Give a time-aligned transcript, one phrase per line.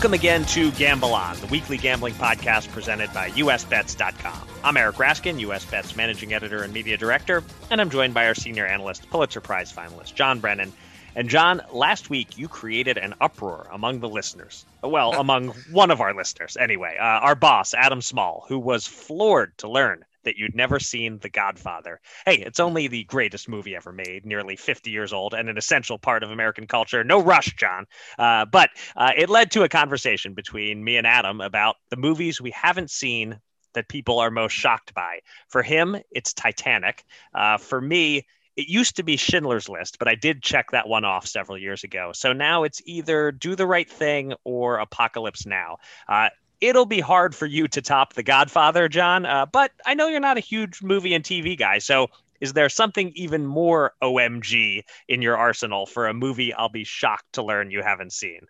[0.00, 4.48] Welcome again to Gamble On, the weekly gambling podcast presented by USBets.com.
[4.64, 8.64] I'm Eric Raskin, USBets managing editor and media director, and I'm joined by our senior
[8.64, 10.72] analyst, Pulitzer Prize finalist, John Brennan.
[11.14, 14.64] And John, last week you created an uproar among the listeners.
[14.82, 16.96] Well, among one of our listeners, anyway.
[16.98, 21.28] Uh, our boss, Adam Small, who was floored to learn that you'd never seen The
[21.28, 22.00] Godfather.
[22.26, 25.98] Hey, it's only the greatest movie ever made, nearly 50 years old, and an essential
[25.98, 27.04] part of American culture.
[27.04, 27.86] No rush, John.
[28.18, 32.40] Uh, but uh, it led to a conversation between me and Adam about the movies
[32.40, 33.40] we haven't seen
[33.74, 35.20] that people are most shocked by.
[35.48, 37.04] For him, it's Titanic.
[37.34, 38.26] Uh, for me,
[38.56, 41.84] it used to be Schindler's List, but I did check that one off several years
[41.84, 42.10] ago.
[42.12, 45.78] So now it's either Do the Right Thing or Apocalypse Now.
[46.08, 46.28] Uh,
[46.60, 49.26] it'll be hard for you to top The Godfather, John.
[49.26, 52.08] Uh, but I know you're not a huge movie and TV guy, so
[52.40, 57.34] is there something even more OMG in your arsenal for a movie I'll be shocked
[57.34, 58.40] to learn you haven't seen?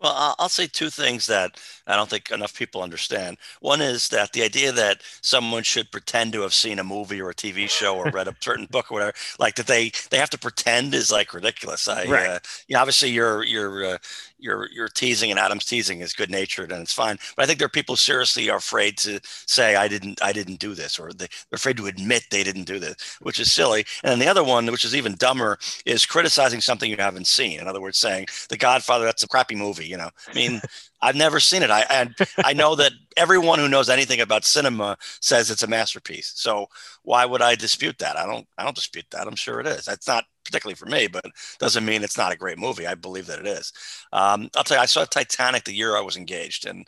[0.00, 3.36] Well, I'll say two things that I don't think enough people understand.
[3.60, 7.28] One is that the idea that someone should pretend to have seen a movie or
[7.28, 10.30] a TV show or read a certain book or whatever, like that they they have
[10.30, 11.86] to pretend is like ridiculous.
[11.86, 12.26] I, right.
[12.28, 13.98] uh, you know, obviously you're you're uh,
[14.40, 17.18] you're teasing and Adam's teasing is good natured and it's fine.
[17.36, 20.58] But I think there are people seriously are afraid to say I didn't I didn't
[20.60, 23.84] do this or they, are afraid to admit they didn't do this, which is silly.
[24.02, 27.60] And then the other one, which is even dumber, is criticizing something you haven't seen.
[27.60, 29.86] In other words, saying The Godfather that's a crappy movie.
[29.86, 30.60] You know, I mean.
[31.02, 31.70] I've never seen it.
[31.70, 36.32] I and I know that everyone who knows anything about cinema says it's a masterpiece.
[36.34, 36.66] So
[37.02, 38.18] why would I dispute that?
[38.18, 38.46] I don't.
[38.58, 39.26] I don't dispute that.
[39.26, 39.88] I'm sure it is.
[39.88, 41.24] It's not particularly for me, but
[41.58, 42.86] doesn't mean it's not a great movie.
[42.86, 43.72] I believe that it is.
[44.12, 46.86] Um, I'll tell you, I saw Titanic the year I was engaged, and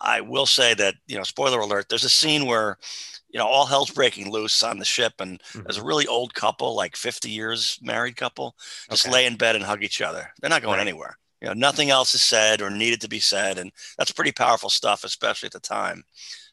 [0.00, 1.88] I will say that you know, spoiler alert.
[1.88, 2.78] There's a scene where
[3.30, 5.62] you know all hell's breaking loose on the ship, and mm-hmm.
[5.62, 8.54] there's a really old couple, like 50 years married couple,
[8.90, 9.14] just okay.
[9.14, 10.32] lay in bed and hug each other.
[10.40, 10.86] They're not going right.
[10.86, 14.32] anywhere you know nothing else is said or needed to be said and that's pretty
[14.32, 16.02] powerful stuff especially at the time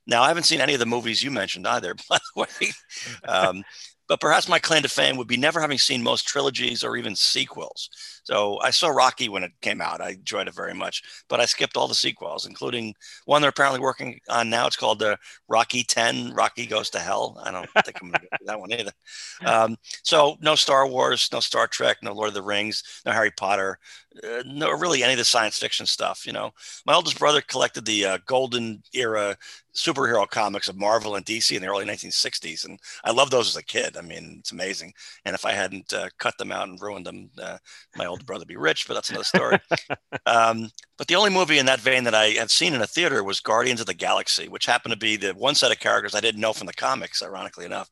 [0.05, 2.71] now i haven't seen any of the movies you mentioned either by the way
[3.27, 3.63] um,
[4.07, 7.15] but perhaps my claim to fame would be never having seen most trilogies or even
[7.15, 7.89] sequels.
[8.27, 10.01] So I saw Rocky when it came out.
[10.01, 12.93] I enjoyed it very much, but I skipped all the sequels, including
[13.23, 14.67] one they're apparently working on now.
[14.67, 15.15] It's called the uh,
[15.47, 17.41] Rocky 10, Rocky Goes to Hell.
[17.41, 18.91] I don't think I'm going to get that one either.
[19.45, 23.31] Um, so no Star Wars, no Star Trek, no Lord of the Rings, no Harry
[23.31, 23.77] Potter,
[24.23, 26.25] uh, no really any of the science fiction stuff.
[26.25, 26.51] You know,
[26.85, 29.37] my oldest brother collected the uh, golden era
[29.75, 33.55] superhero comics of Marvel and DC in the early 1960s, and I loved those as
[33.55, 33.95] a kid.
[33.95, 34.93] I mean, it's amazing.
[35.25, 37.57] And if I hadn't uh, cut them out and ruined them, uh,
[37.95, 38.87] my older brother be rich.
[38.87, 39.59] But that's another story.
[40.25, 43.23] um, but the only movie in that vein that I have seen in a theater
[43.23, 46.21] was Guardians of the Galaxy, which happened to be the one set of characters I
[46.21, 47.89] didn't know from the comics, ironically enough.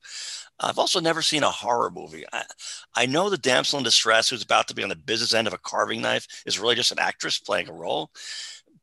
[0.58, 2.24] I've also never seen a horror movie.
[2.32, 2.44] I,
[2.94, 5.52] I know the damsel in distress who's about to be on the business end of
[5.52, 8.10] a carving knife is really just an actress playing a role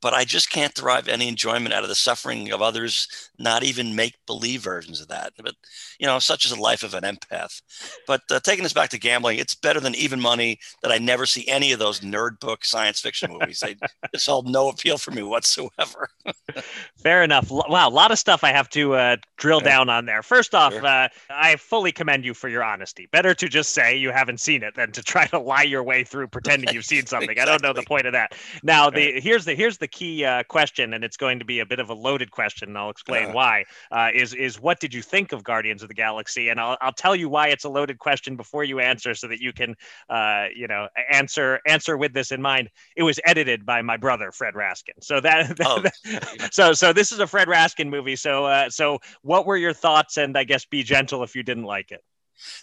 [0.03, 3.07] but I just can't derive any enjoyment out of the suffering of others,
[3.39, 5.31] not even make believe versions of that.
[5.41, 5.55] But,
[5.97, 7.61] you know, such is the life of an empath.
[8.05, 11.25] But uh, taking this back to gambling, it's better than even money that I never
[11.25, 13.61] see any of those nerd book science fiction movies.
[13.61, 13.77] They
[14.13, 16.09] just hold no appeal for me whatsoever.
[16.97, 17.49] Fair enough.
[17.49, 19.69] Wow, a lot of stuff I have to uh, drill yeah.
[19.69, 20.21] down on there.
[20.21, 20.85] First off, sure.
[20.85, 23.07] uh, I fully commend you for your honesty.
[23.09, 26.03] Better to just say you haven't seen it than to try to lie your way
[26.03, 27.29] through pretending you've seen something.
[27.29, 27.41] exactly.
[27.41, 28.35] I don't know the point of that.
[28.63, 31.65] Now, the here's the here's the key uh, question, and it's going to be a
[31.65, 33.63] bit of a loaded question, and I'll explain uh, why.
[33.91, 36.49] Uh, is is what did you think of Guardians of the Galaxy?
[36.49, 39.39] And I'll I'll tell you why it's a loaded question before you answer, so that
[39.39, 39.75] you can,
[40.09, 42.69] uh, you know, answer answer with this in mind.
[42.97, 45.81] It was edited by my brother Fred Raskin, so that, that, oh.
[45.81, 48.15] that so so this is a Fred Raskin movie.
[48.15, 50.17] So uh, so what were your thoughts?
[50.17, 52.03] And I guess be gentle if you didn't like it.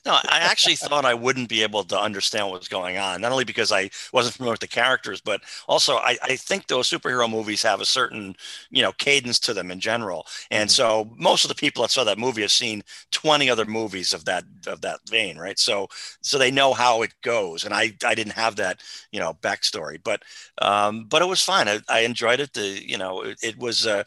[0.04, 3.32] No, I actually thought I wouldn't be able to understand what was going on, not
[3.32, 7.30] only because I wasn't familiar with the characters, but also I, I think those superhero
[7.30, 8.34] movies have a certain,
[8.70, 10.26] you know, cadence to them in general.
[10.50, 10.74] And mm-hmm.
[10.74, 14.24] so most of the people that saw that movie have seen 20 other movies of
[14.24, 15.58] that of that vein, right?
[15.58, 15.88] So
[16.22, 17.64] so they know how it goes.
[17.64, 18.80] And I I didn't have that,
[19.12, 20.00] you know, backstory.
[20.02, 20.22] But
[20.58, 21.68] um, but it was fine.
[21.68, 22.54] I, I enjoyed it.
[22.54, 24.04] The you know, it, it was uh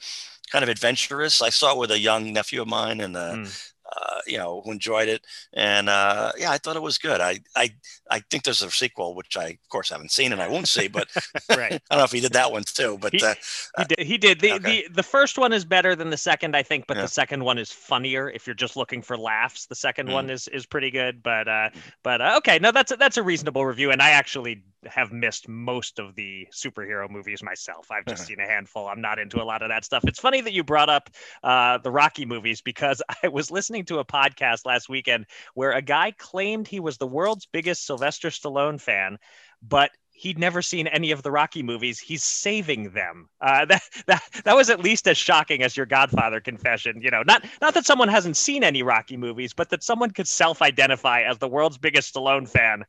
[0.51, 1.41] kind of adventurous.
[1.41, 4.61] I saw it with a young nephew of mine and uh, mm uh, you know,
[4.63, 5.25] who enjoyed it.
[5.53, 7.21] And uh, yeah, I thought it was good.
[7.21, 7.69] I, I,
[8.09, 10.87] I think there's a sequel, which I, of course, haven't seen and I won't see,
[10.87, 11.07] but
[11.49, 11.73] right.
[11.73, 13.35] I don't know if he did that one too, but he, uh,
[13.77, 13.99] he did.
[13.99, 14.39] He did.
[14.39, 14.83] The, okay.
[14.87, 17.03] the, the first one is better than the second, I think, but yeah.
[17.03, 18.29] the second one is funnier.
[18.29, 20.13] If you're just looking for laughs, the second mm.
[20.13, 21.75] one is, is pretty good, but, uh, mm.
[22.03, 22.59] but uh, okay.
[22.59, 23.91] No, that's, a, that's a reasonable review.
[23.91, 27.87] And I actually have missed most of the superhero movies myself.
[27.91, 28.87] I've just seen a handful.
[28.87, 30.03] I'm not into a lot of that stuff.
[30.05, 31.09] It's funny that you brought up
[31.43, 35.81] uh, the Rocky movies because I was listening to a podcast last weekend where a
[35.81, 39.17] guy claimed he was the world's biggest Sylvester Stallone fan,
[39.61, 41.99] but he'd never seen any of the Rocky movies.
[41.99, 43.29] He's saving them.
[43.41, 47.01] Uh, that that that was at least as shocking as your Godfather confession.
[47.01, 50.27] You know, not not that someone hasn't seen any Rocky movies, but that someone could
[50.27, 52.83] self-identify as the world's biggest Stallone fan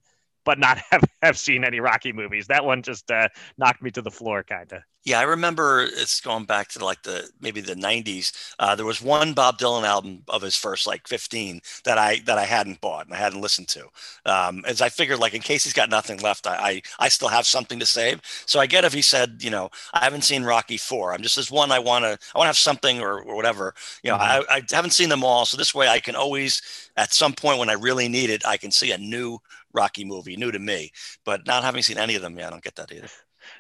[0.45, 2.47] but not have, have seen any Rocky movies.
[2.47, 4.83] That one just uh, knocked me to the floor, kind of.
[5.05, 8.33] Yeah, I remember it's going back to like the maybe the '90s.
[8.59, 12.39] Uh, there was one Bob Dylan album of his first like 15 that I that
[12.39, 13.87] I hadn't bought and I hadn't listened to.
[14.25, 17.29] Um, as I figured, like in case he's got nothing left, I, I, I still
[17.29, 18.23] have something to save.
[18.47, 21.13] So I get if he said, you know, I haven't seen Rocky Four.
[21.13, 23.75] I'm just as one I want to I want to have something or, or whatever.
[24.03, 24.51] You know, mm-hmm.
[24.51, 26.63] I, I haven't seen them all, so this way I can always
[26.97, 29.39] at some point when I really need it, I can see a new
[29.75, 30.93] Rocky movie, new to me.
[31.25, 33.09] But not having seen any of them, yeah, I don't get that either.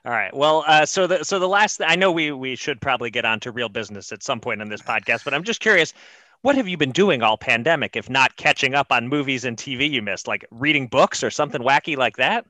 [0.05, 0.35] All right.
[0.35, 3.41] Well, uh, so the so the last I know we we should probably get on
[3.41, 5.93] to real business at some point in this podcast, but I'm just curious.
[6.43, 9.91] What have you been doing all pandemic, if not catching up on movies and TV
[9.91, 12.45] you missed, like reading books or something wacky like that?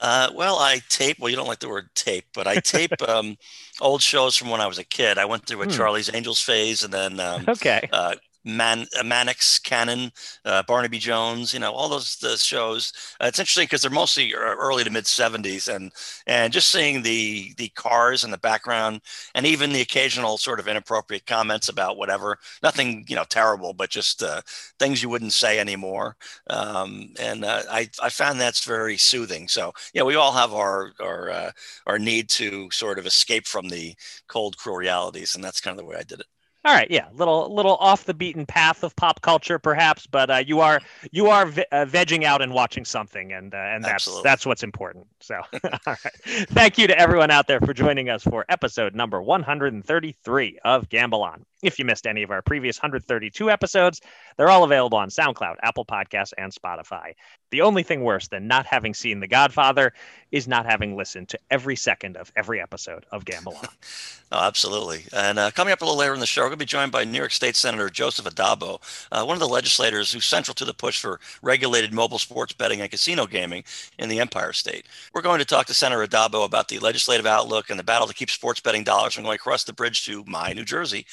[0.00, 1.18] Uh, well, I tape.
[1.18, 3.36] Well, you don't like the word tape, but I tape um,
[3.80, 5.18] old shows from when I was a kid.
[5.18, 5.70] I went through a hmm.
[5.70, 7.88] Charlie's Angels phase, and then um, okay.
[7.92, 10.10] Uh, Man, uh, Mannix, Cannon,
[10.44, 12.92] uh, Barnaby Jones, you know, all those the shows.
[13.20, 15.92] Uh, it's interesting because they're mostly early to mid '70s, and
[16.26, 19.00] and just seeing the the cars in the background,
[19.34, 22.38] and even the occasional sort of inappropriate comments about whatever.
[22.62, 24.40] Nothing, you know, terrible, but just uh,
[24.78, 26.16] things you wouldn't say anymore.
[26.48, 29.48] Um, and uh, I I found that's very soothing.
[29.48, 31.50] So yeah, we all have our our uh,
[31.86, 33.94] our need to sort of escape from the
[34.28, 36.26] cold, cruel realities, and that's kind of the way I did it.
[36.68, 40.42] All right, yeah, little little off the beaten path of pop culture, perhaps, but uh,
[40.46, 40.80] you are
[41.10, 44.22] you are ve- uh, vegging out and watching something, and uh, and that's Absolutely.
[44.24, 45.06] that's what's important.
[45.20, 49.22] So, all right, thank you to everyone out there for joining us for episode number
[49.22, 51.46] 133 of Gamble On.
[51.62, 54.02] If you missed any of our previous 132 episodes,
[54.36, 57.14] they're all available on SoundCloud, Apple Podcasts, and Spotify.
[57.50, 59.92] The only thing worse than not having seen The Godfather
[60.30, 63.68] is not having listened to every second of every episode of Gamble On.
[64.32, 65.04] oh, absolutely.
[65.12, 66.92] And uh, coming up a little later in the show, we're going to be joined
[66.92, 68.80] by New York State Senator Joseph Addabbo,
[69.10, 72.80] uh, one of the legislators who's central to the push for regulated mobile sports betting
[72.82, 73.64] and casino gaming
[73.98, 74.84] in the Empire State.
[75.14, 78.14] We're going to talk to Senator Addabbo about the legislative outlook and the battle to
[78.14, 81.06] keep sports betting dollars from going across the bridge to my New Jersey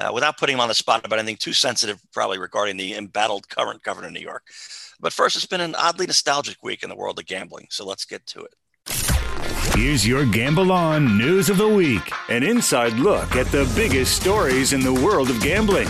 [0.00, 3.48] uh, without putting him on the spot about anything too sensitive, probably regarding the embattled
[3.48, 4.44] current governor of New York.
[5.00, 8.04] But first, it's been an oddly nostalgic week in the world of gambling, so let's
[8.04, 8.54] get to it.
[9.74, 14.72] Here's your Gamble On News of the Week an inside look at the biggest stories
[14.72, 15.88] in the world of gambling.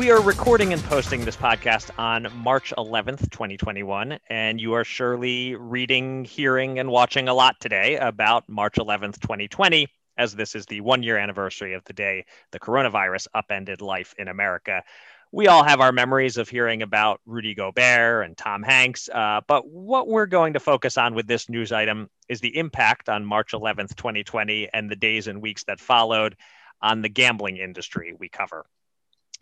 [0.00, 5.56] We are recording and posting this podcast on March 11th, 2021, and you are surely
[5.56, 10.80] reading, hearing, and watching a lot today about March 11th, 2020, as this is the
[10.80, 14.82] one year anniversary of the day the coronavirus upended life in America.
[15.32, 19.68] We all have our memories of hearing about Rudy Gobert and Tom Hanks, uh, but
[19.68, 23.52] what we're going to focus on with this news item is the impact on March
[23.52, 26.36] 11th, 2020, and the days and weeks that followed
[26.80, 28.64] on the gambling industry we cover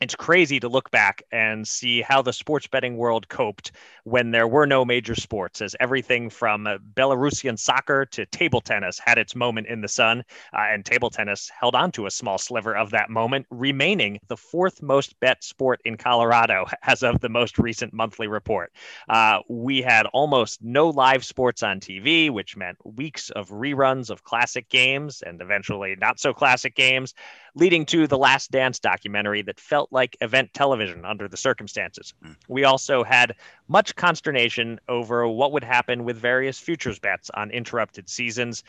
[0.01, 3.73] it's crazy to look back and see how the sports betting world coped
[4.05, 9.19] when there were no major sports, as everything from Belarusian soccer to table tennis had
[9.19, 12.77] its moment in the sun, uh, and table tennis held on to a small sliver
[12.77, 17.59] of that moment, remaining the fourth most bet sport in Colorado as of the most
[17.59, 18.73] recent monthly report.
[19.09, 24.23] Uh, we had almost no live sports on TV, which meant weeks of reruns of
[24.23, 27.15] classic games and eventually not so classic games
[27.55, 32.15] leading to the Last Dance documentary that felt like event television under the circumstances.
[32.25, 32.37] Mm.
[32.49, 33.35] We also had
[33.69, 38.65] much consternation over what would happen with various futures bets on interrupted seasons.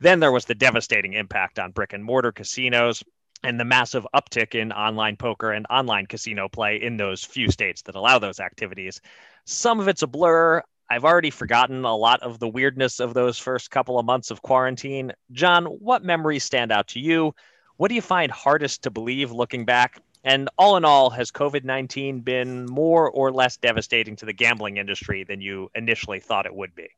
[0.00, 3.02] Then there was the devastating impact on brick and mortar casinos
[3.42, 7.82] and the massive uptick in online poker and online casino play in those few states
[7.82, 9.00] that allow those activities.
[9.44, 10.62] Some of it's a blur.
[10.90, 14.42] I've already forgotten a lot of the weirdness of those first couple of months of
[14.42, 15.12] quarantine.
[15.32, 17.34] John, what memories stand out to you?
[17.76, 20.02] What do you find hardest to believe looking back?
[20.22, 24.76] And all in all, has COVID 19 been more or less devastating to the gambling
[24.76, 26.88] industry than you initially thought it would be?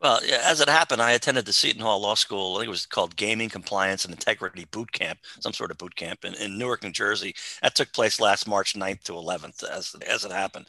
[0.00, 2.56] Well, as it happened, I attended the Seton Hall Law School.
[2.56, 5.94] I think it was called Gaming Compliance and Integrity Boot Camp, some sort of boot
[5.94, 7.34] camp in, in Newark, New Jersey.
[7.62, 10.66] That took place last March 9th to 11th, as as it happened.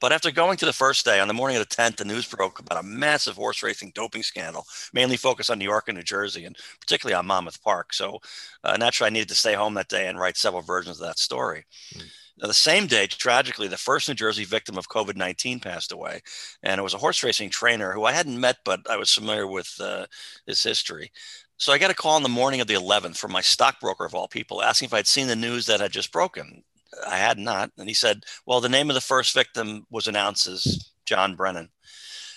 [0.00, 2.26] But after going to the first day, on the morning of the 10th, the news
[2.26, 6.04] broke about a massive horse racing doping scandal, mainly focused on New York and New
[6.04, 7.92] Jersey, and particularly on Monmouth Park.
[7.92, 8.20] So
[8.62, 11.18] uh, naturally, I needed to stay home that day and write several versions of that
[11.18, 11.64] story.
[11.94, 12.04] Mm.
[12.40, 16.20] Now, the same day, tragically, the first New Jersey victim of COVID 19 passed away.
[16.62, 19.46] And it was a horse racing trainer who I hadn't met, but I was familiar
[19.46, 20.06] with uh,
[20.46, 21.10] his history.
[21.56, 24.14] So I got a call in the morning of the 11th from my stockbroker of
[24.14, 26.62] all people asking if I'd seen the news that had just broken.
[27.06, 27.72] I had not.
[27.76, 31.70] And he said, Well, the name of the first victim was announced as John Brennan.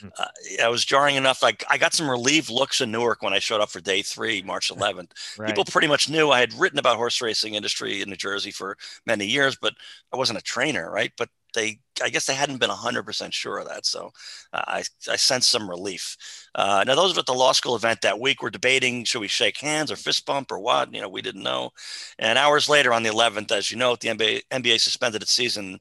[0.01, 0.07] Hmm.
[0.17, 0.25] Uh,
[0.63, 1.41] I was jarring enough.
[1.41, 4.41] Like I got some relieved looks in Newark when I showed up for day three,
[4.41, 5.11] March 11th.
[5.37, 5.47] Right.
[5.47, 8.77] People pretty much knew I had written about horse racing industry in New Jersey for
[9.05, 9.73] many years, but
[10.11, 11.11] I wasn't a trainer, right?
[11.17, 13.85] But they I guess they hadn't been 100% sure of that.
[13.85, 14.11] So
[14.53, 16.17] uh, I, I sensed some relief.
[16.55, 19.27] Uh, now, those of at the law school event that week were debating should we
[19.27, 20.93] shake hands or fist bump or what?
[20.93, 21.71] You know, we didn't know.
[22.17, 25.79] And hours later on the 11th, as you know, the NBA, NBA suspended its season.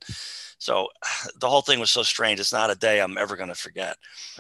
[0.61, 0.88] So
[1.40, 2.38] the whole thing was so strange.
[2.38, 3.97] It's not a day I'm ever going to forget.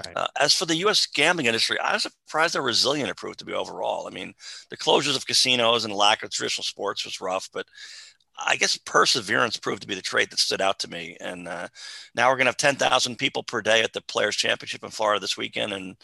[0.06, 0.16] Right.
[0.16, 1.06] Uh, as for the U.S.
[1.06, 4.06] gambling industry, I was surprised how resilient it proved to be overall.
[4.06, 4.34] I mean,
[4.68, 7.66] the closures of casinos and the lack of traditional sports was rough, but
[8.38, 11.16] I guess perseverance proved to be the trait that stood out to me.
[11.20, 11.68] And uh,
[12.14, 15.20] now we're going to have 10,000 people per day at the Players Championship in Florida
[15.20, 15.96] this weekend and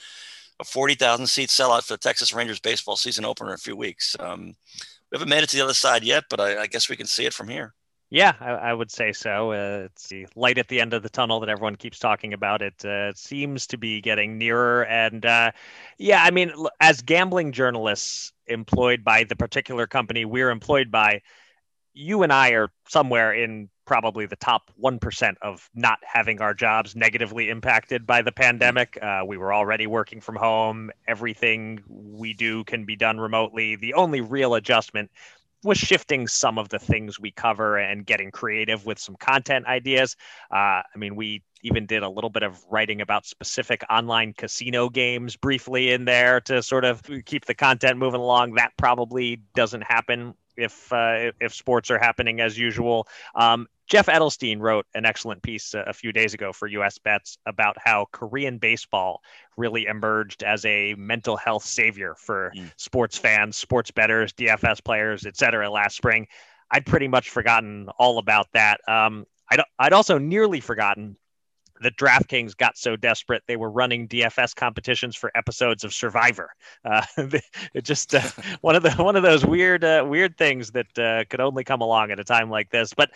[0.59, 4.17] a 40,000 seat sellout for the Texas Rangers baseball season opener in a few weeks.
[4.19, 4.55] Um,
[5.11, 7.07] we haven't made it to the other side yet, but I, I guess we can
[7.07, 7.75] see it from here.
[8.09, 9.51] Yeah, I, I would say so.
[9.53, 12.63] Uh, it's the light at the end of the tunnel that everyone keeps talking about.
[12.63, 14.85] It uh, seems to be getting nearer.
[14.85, 15.51] And uh,
[15.99, 21.23] yeah, I mean, as gambling journalists employed by the particular company we're employed by,
[21.95, 26.97] you and I are somewhere in probably the top 1% of not having our jobs
[26.97, 28.99] negatively impacted by the pandemic.
[29.03, 30.91] Uh, we were already working from home.
[31.09, 33.77] Everything we do can be done remotely.
[33.77, 35.11] The only real adjustment
[35.63, 40.17] was shifting some of the things we cover and getting creative with some content ideas.
[40.51, 44.89] Uh, I mean, we even did a little bit of writing about specific online casino
[44.89, 48.55] games briefly in there to sort of keep the content moving along.
[48.55, 53.07] That probably doesn't happen if uh, if sports are happening as usual.
[53.35, 57.39] Um, Jeff Edelstein wrote an excellent piece a, a few days ago for US Bets
[57.47, 59.21] about how Korean baseball
[59.57, 62.71] really emerged as a mental health savior for mm.
[62.77, 65.71] sports fans, sports bettors, DFS players, etc.
[65.71, 66.27] last spring.
[66.71, 68.81] I'd pretty much forgotten all about that.
[68.89, 71.17] Um, I'd, I'd also nearly forgotten
[71.81, 76.51] that DraftKings got so desperate they were running DFS competitions for episodes of Survivor.
[76.85, 77.03] Uh,
[77.83, 78.21] just uh,
[78.61, 81.81] one of the one of those weird uh, weird things that uh, could only come
[81.81, 82.95] along at a time like this.
[82.95, 83.11] But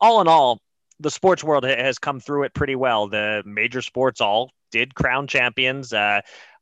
[0.00, 0.60] all in all,
[1.00, 3.08] the sports world has come through it pretty well.
[3.08, 5.92] The major sports all did crown champions.
[5.92, 6.20] Uh,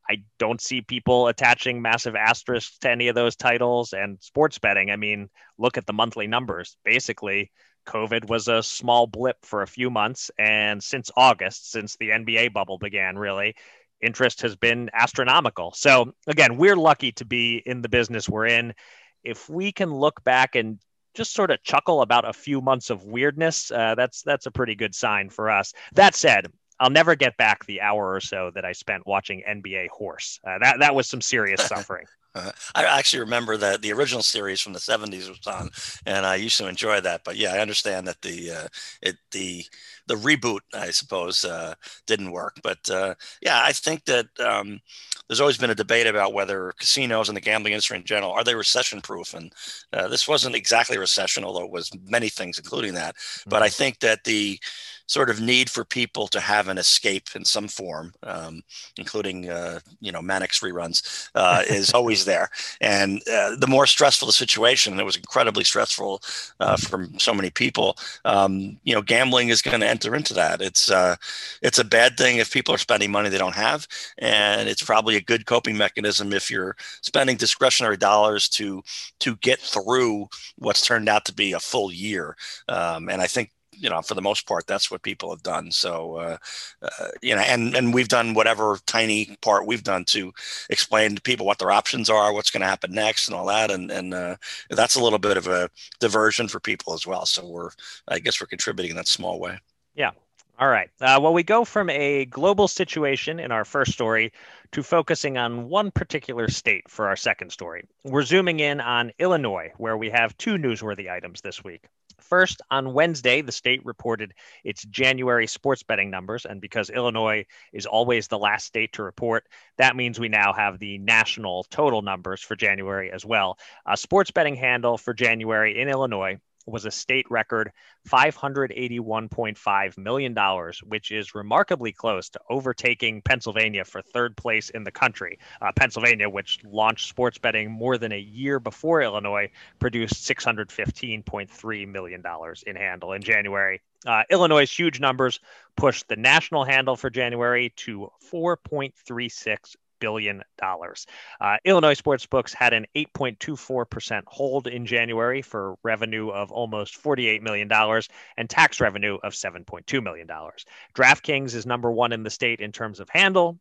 [0.08, 4.90] I don't see people attaching massive asterisks to any of those titles and sports betting.
[4.90, 6.76] I mean, look at the monthly numbers.
[6.84, 7.50] Basically,
[7.84, 10.30] COVID was a small blip for a few months.
[10.38, 13.54] And since August, since the NBA bubble began, really,
[14.00, 15.72] interest has been astronomical.
[15.72, 18.74] So, again, we're lucky to be in the business we're in.
[19.22, 20.78] If we can look back and
[21.14, 24.74] just sort of chuckle about a few months of weirdness, uh, that's that's a pretty
[24.74, 25.72] good sign for us.
[25.94, 26.46] That said,
[26.78, 30.40] I'll never get back the hour or so that I spent watching NBA Horse.
[30.46, 32.06] Uh, that that was some serious suffering.
[32.34, 35.70] Uh, I actually remember that the original series from the 70s was on,
[36.06, 37.22] and I used to enjoy that.
[37.24, 38.68] But yeah, I understand that the uh,
[39.02, 39.64] it the
[40.06, 41.74] the reboot, I suppose, uh,
[42.06, 42.58] didn't work.
[42.62, 44.80] But uh, yeah, I think that um,
[45.28, 48.44] there's always been a debate about whether casinos and the gambling industry in general are
[48.44, 49.52] they recession proof, and
[49.92, 53.16] uh, this wasn't exactly recession, although it was many things, including that.
[53.16, 53.50] Mm-hmm.
[53.50, 54.58] But I think that the
[55.06, 58.62] sort of need for people to have an escape in some form, um,
[58.98, 62.50] including uh, you know Mannix reruns, uh, is always there.
[62.80, 66.22] And uh, the more stressful the situation, and it was incredibly stressful
[66.60, 67.96] uh, for so many people.
[68.24, 70.60] Um, you know, gambling is going to enter into that.
[70.60, 71.16] It's uh,
[71.62, 73.86] it's a bad thing if people are spending money they don't have,
[74.18, 78.82] and it's probably a good coping mechanism if you're spending discretionary dollars to
[79.20, 80.28] to get through
[80.58, 82.36] what's turned out to be a full year.
[82.68, 85.70] Um, and I think you know, for the most part, that's what people have done.
[85.70, 86.36] So, uh,
[86.82, 90.32] uh, you know, and and we've done whatever tiny part we've done to
[90.70, 93.70] explain to people what their options are, what's going to happen next, and all that.
[93.70, 94.36] And and uh,
[94.70, 97.26] that's a little bit of a diversion for people as well.
[97.26, 97.70] So we're,
[98.08, 99.58] I guess, we're contributing in that small way.
[99.94, 100.10] Yeah.
[100.56, 100.88] All right.
[101.00, 104.32] Uh, well, we go from a global situation in our first story
[104.70, 107.84] to focusing on one particular state for our second story.
[108.04, 111.88] We're zooming in on Illinois, where we have two newsworthy items this week.
[112.28, 116.46] First, on Wednesday, the state reported its January sports betting numbers.
[116.46, 119.46] And because Illinois is always the last state to report,
[119.78, 123.58] that means we now have the national total numbers for January as well.
[123.86, 127.72] Uh, sports betting handle for January in Illinois was a state record
[128.08, 130.36] $581.5 million,
[130.84, 135.38] which is remarkably close to overtaking Pennsylvania for third place in the country.
[135.60, 142.22] Uh, Pennsylvania, which launched sports betting more than a year before Illinois, produced $615.3 million
[142.66, 143.80] in handle in January.
[144.06, 145.40] Uh, Illinois' huge numbers
[145.76, 151.06] pushed the national handle for January to 4.36 billion dollars.
[151.40, 157.68] Uh, Illinois sportsbooks had an 8.24% hold in January for revenue of almost 48 million
[157.68, 160.66] dollars and tax revenue of 7.2 million dollars.
[160.94, 163.58] DraftKings is number one in the state in terms of handle.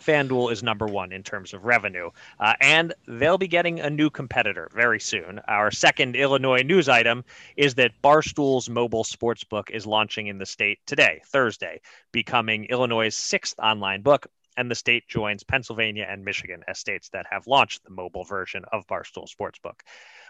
[0.00, 4.10] FanDuel is number one in terms of revenue, uh, and they'll be getting a new
[4.10, 5.40] competitor very soon.
[5.46, 7.24] Our second Illinois news item
[7.56, 13.58] is that Barstool's mobile sportsbook is launching in the state today, Thursday, becoming Illinois' sixth
[13.60, 14.26] online book
[14.56, 18.64] and the state joins Pennsylvania and Michigan as states that have launched the mobile version
[18.72, 19.80] of Barstool Sportsbook.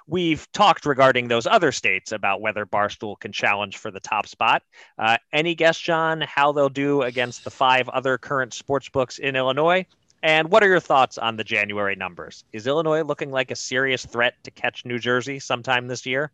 [0.07, 4.62] We've talked regarding those other states about whether Barstool can challenge for the top spot.
[4.99, 9.87] Uh, any guess, John, how they'll do against the five other current sportsbooks in Illinois?
[10.23, 12.45] And what are your thoughts on the January numbers?
[12.52, 16.33] Is Illinois looking like a serious threat to catch New Jersey sometime this year?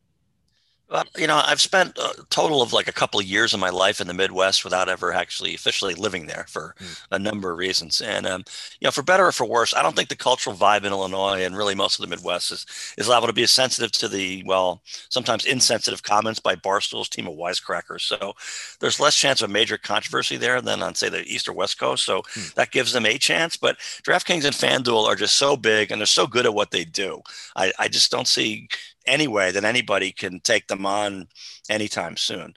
[0.90, 3.70] Well, you know, I've spent a total of like a couple of years of my
[3.70, 7.02] life in the Midwest without ever actually officially living there for mm.
[7.12, 8.00] a number of reasons.
[8.00, 8.42] And, um,
[8.80, 11.44] you know, for better or for worse, I don't think the cultural vibe in Illinois
[11.44, 12.66] and really most of the Midwest is,
[12.98, 17.28] is liable to be as sensitive to the, well, sometimes insensitive comments by Barstool's team
[17.28, 18.00] of wisecrackers.
[18.00, 18.34] So
[18.80, 21.78] there's less chance of a major controversy there than on, say, the East or West
[21.78, 22.04] Coast.
[22.04, 22.52] So mm.
[22.54, 23.56] that gives them a chance.
[23.56, 26.84] But DraftKings and FanDuel are just so big and they're so good at what they
[26.84, 27.22] do.
[27.54, 28.68] I, I just don't see
[29.10, 31.28] anyway that anybody can take them on
[31.68, 32.54] anytime soon.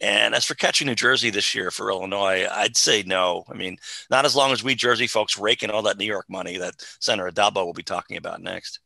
[0.00, 3.44] And as for catching New Jersey this year for Illinois, I'd say no.
[3.48, 3.76] I mean,
[4.10, 6.74] not as long as we Jersey folks rake in all that New York money that
[7.00, 8.80] Senator Addabbo will be talking about next.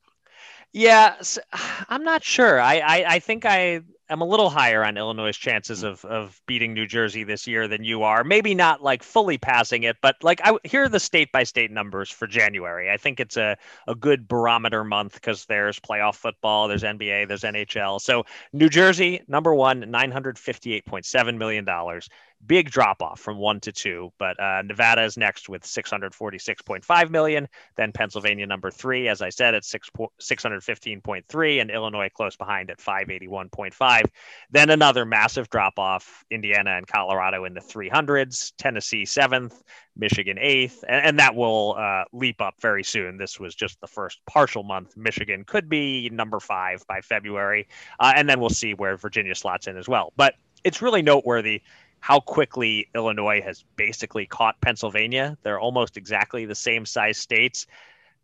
[0.73, 1.15] Yeah,
[1.89, 2.61] I'm not sure.
[2.61, 3.81] I, I, I think I
[4.11, 5.89] am a little higher on Illinois' chances mm.
[5.89, 8.25] of of beating New Jersey this year than you are.
[8.25, 11.71] Maybe not like fully passing it, but like I here are the state by state
[11.71, 12.91] numbers for January.
[12.91, 17.43] I think it's a a good barometer month because there's playoff football, there's NBA, there's
[17.43, 18.01] NHL.
[18.01, 22.09] So New Jersey number one, nine hundred fifty eight point seven million dollars
[22.47, 24.13] big drop off from one to two.
[24.19, 27.49] But uh, Nevada is next with 646.5 million.
[27.77, 32.79] Then Pennsylvania number three, as I said, at six 615.3, and Illinois close behind at
[32.79, 34.03] 581.5.
[34.51, 36.25] Then another massive drop off.
[36.31, 38.53] Indiana and Colorado in the 300s.
[38.57, 39.63] Tennessee seventh.
[39.97, 43.17] Michigan eighth, and, and that will uh, leap up very soon.
[43.17, 44.97] This was just the first partial month.
[44.97, 47.67] Michigan could be number five by February,
[47.99, 50.13] uh, and then we'll see where Virginia slots in as well.
[50.17, 51.63] But it's really noteworthy
[52.07, 55.37] how quickly Illinois has basically caught Pennsylvania.
[55.43, 57.67] They're almost exactly the same size states.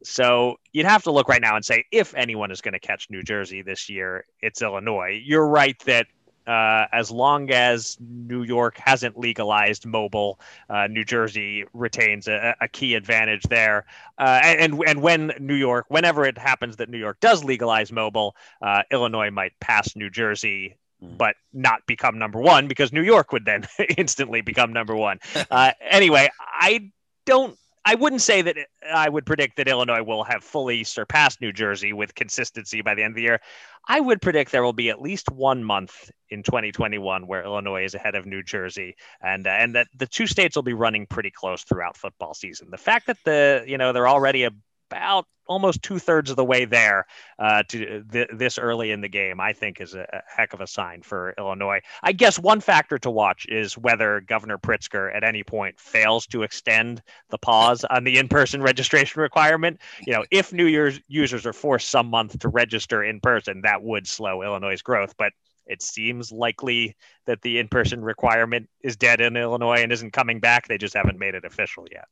[0.04, 3.10] So you'd have to look right now and say if anyone is going to catch
[3.10, 5.20] New Jersey this year, it's Illinois.
[5.24, 6.06] You're right that
[6.46, 10.38] uh, as long as New York hasn't legalized mobile,
[10.70, 13.84] uh, New Jersey retains a, a key advantage there.
[14.16, 18.36] Uh, and and when New York, whenever it happens that New York does legalize mobile,
[18.60, 20.76] uh, Illinois might pass New Jersey.
[21.02, 23.66] But not become number one because New York would then
[23.98, 25.18] instantly become number one.
[25.50, 26.92] Uh, anyway, I
[27.26, 27.58] don't.
[27.84, 28.56] I wouldn't say that
[28.94, 33.02] I would predict that Illinois will have fully surpassed New Jersey with consistency by the
[33.02, 33.40] end of the year.
[33.88, 37.94] I would predict there will be at least one month in 2021 where Illinois is
[37.94, 41.30] ahead of New Jersey, and uh, and that the two states will be running pretty
[41.30, 42.68] close throughout football season.
[42.70, 44.52] The fact that the you know they're already a
[44.92, 47.06] about almost two thirds of the way there
[47.38, 50.60] uh, to th- this early in the game, I think is a, a, heck of
[50.60, 51.80] a sign for Illinois.
[52.02, 56.42] I guess one factor to watch is whether Governor Pritzker at any point fails to
[56.42, 59.80] extend the pause on the in person registration requirement.
[60.06, 63.82] You know, if New Year's users are forced some month to register in person, that
[63.82, 65.14] would slow Illinois' growth.
[65.18, 65.32] But
[65.66, 70.40] it seems likely that the in person requirement is dead in Illinois and isn't coming
[70.40, 70.68] back.
[70.68, 72.06] They just haven't made it official yet.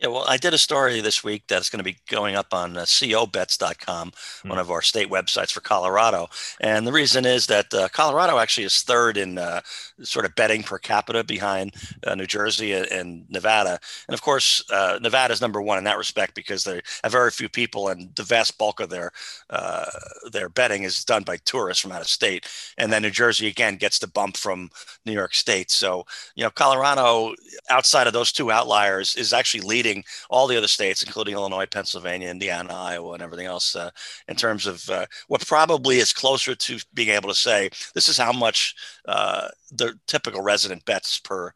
[0.00, 2.76] Yeah, well, I did a story this week that's going to be going up on
[2.76, 4.48] uh, cobets.com, mm-hmm.
[4.48, 6.28] one of our state websites for Colorado.
[6.60, 9.60] And the reason is that uh, Colorado actually is third in uh,
[10.02, 11.74] sort of betting per capita behind
[12.06, 13.80] uh, New Jersey and Nevada.
[14.06, 17.32] And of course, uh, Nevada is number one in that respect because they have very
[17.32, 19.10] few people, and the vast bulk of their
[19.50, 19.86] uh,
[20.30, 22.46] their betting is done by tourists from out of state.
[22.76, 24.70] And then New Jersey again gets the bump from
[25.04, 25.72] New York State.
[25.72, 26.06] So
[26.36, 27.34] you know, Colorado,
[27.68, 29.87] outside of those two outliers, is actually leading
[30.30, 33.90] all the other states, including Illinois, Pennsylvania, Indiana, Iowa, and everything else, uh,
[34.28, 38.18] in terms of uh, what probably is closer to being able to say this is
[38.18, 38.74] how much
[39.06, 41.52] uh, the typical resident bets per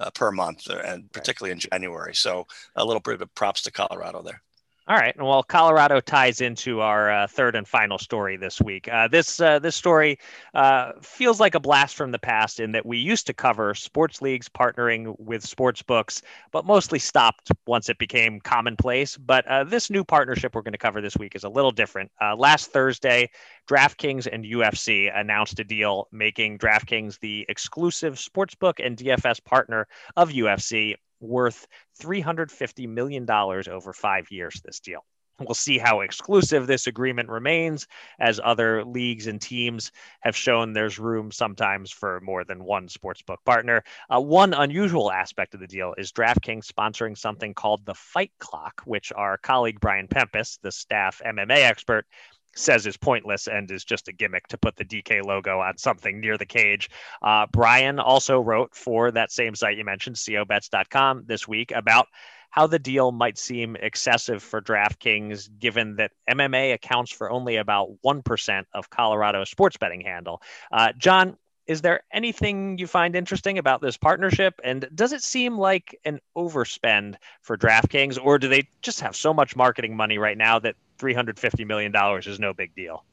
[0.00, 2.14] uh, per month, uh, and particularly in January.
[2.14, 4.42] So a little bit of props to Colorado there.
[4.88, 5.14] All right.
[5.16, 8.88] And well, Colorado ties into our uh, third and final story this week.
[8.88, 10.18] Uh, this uh, this story
[10.54, 14.20] uh, feels like a blast from the past in that we used to cover sports
[14.20, 19.16] leagues partnering with sports books, but mostly stopped once it became commonplace.
[19.16, 22.10] But uh, this new partnership we're going to cover this week is a little different.
[22.20, 23.30] Uh, last Thursday,
[23.68, 30.30] DraftKings and UFC announced a deal making DraftKings the exclusive sportsbook and DFS partner of
[30.30, 31.66] UFC worth
[32.00, 35.04] $350 million over five years, this deal.
[35.40, 37.86] We'll see how exclusive this agreement remains,
[38.20, 43.38] as other leagues and teams have shown there's room sometimes for more than one sportsbook
[43.44, 43.82] partner.
[44.14, 48.82] Uh, one unusual aspect of the deal is DraftKings sponsoring something called the Fight Clock,
[48.84, 52.06] which our colleague Brian Pempus, the staff MMA expert,
[52.54, 56.20] says is pointless and is just a gimmick to put the DK logo on something
[56.20, 56.90] near the cage.
[57.22, 62.08] Uh, Brian also wrote for that same site you mentioned, cobets.com, this week about
[62.50, 67.88] how the deal might seem excessive for DraftKings, given that MMA accounts for only about
[68.04, 70.42] 1% of Colorado sports betting handle.
[70.70, 74.60] Uh, John, is there anything you find interesting about this partnership?
[74.62, 79.32] And does it seem like an overspend for DraftKings, or do they just have so
[79.32, 83.04] much marketing money right now that $350 million is no big deal.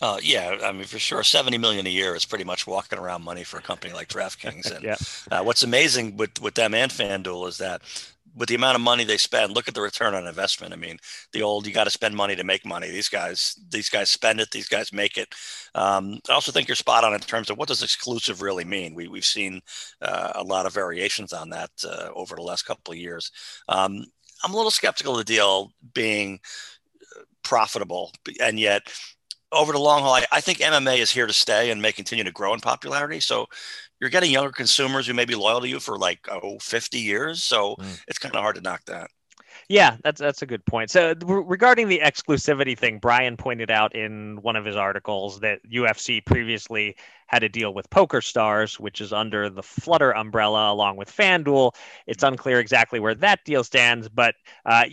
[0.00, 3.22] Uh, yeah, I mean for sure, seventy million a year is pretty much walking around
[3.22, 4.70] money for a company like DraftKings.
[4.76, 4.96] And yeah.
[5.30, 7.82] uh, what's amazing with with them and FanDuel is that
[8.36, 10.72] with the amount of money they spend, look at the return on investment.
[10.72, 10.98] I mean,
[11.32, 12.90] the old you got to spend money to make money.
[12.90, 14.50] These guys, these guys spend it.
[14.52, 15.34] These guys make it.
[15.74, 18.94] Um, I also think you're spot on in terms of what does exclusive really mean.
[18.94, 19.60] We we've seen
[20.00, 23.32] uh, a lot of variations on that uh, over the last couple of years.
[23.68, 24.04] Um,
[24.44, 26.38] I'm a little skeptical of the deal being
[27.48, 28.12] profitable.
[28.42, 28.82] And yet,
[29.50, 32.24] over the long haul, I, I, think MMA is here to stay and may continue
[32.24, 33.20] to grow in popularity.
[33.20, 33.46] So
[33.98, 37.42] you're getting younger consumers who may be loyal to you for like, oh, 50 years.
[37.42, 38.00] So mm.
[38.06, 39.08] it's kind of hard to knock that.
[39.70, 40.90] Yeah, that's that's a good point.
[40.90, 46.24] So regarding the exclusivity thing, Brian pointed out in one of his articles that UFC
[46.24, 46.96] previously
[47.28, 51.74] had a deal with Poker Stars, which is under the Flutter umbrella along with FanDuel.
[52.06, 54.34] It's unclear exactly where that deal stands, but
[54.66, 54.84] uh,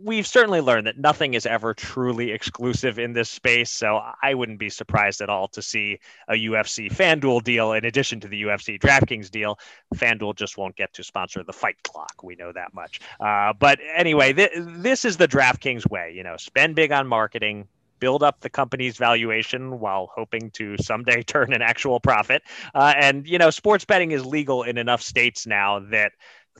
[0.00, 3.70] we've certainly learned that nothing is ever truly exclusive in this space.
[3.70, 8.20] So I wouldn't be surprised at all to see a UFC FanDuel deal in addition
[8.20, 9.58] to the UFC DraftKings deal.
[9.94, 12.22] FanDuel just won't get to sponsor the fight clock.
[12.22, 13.00] We know that much.
[13.18, 16.12] Uh, but anyway, th- this is the DraftKings way.
[16.14, 17.66] You know, spend big on marketing,
[18.00, 22.42] build up the company's valuation while hoping to someday turn an actual profit.
[22.74, 26.12] Uh, and, you know, sports betting is legal in enough states now that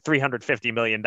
[0.03, 1.03] $350 million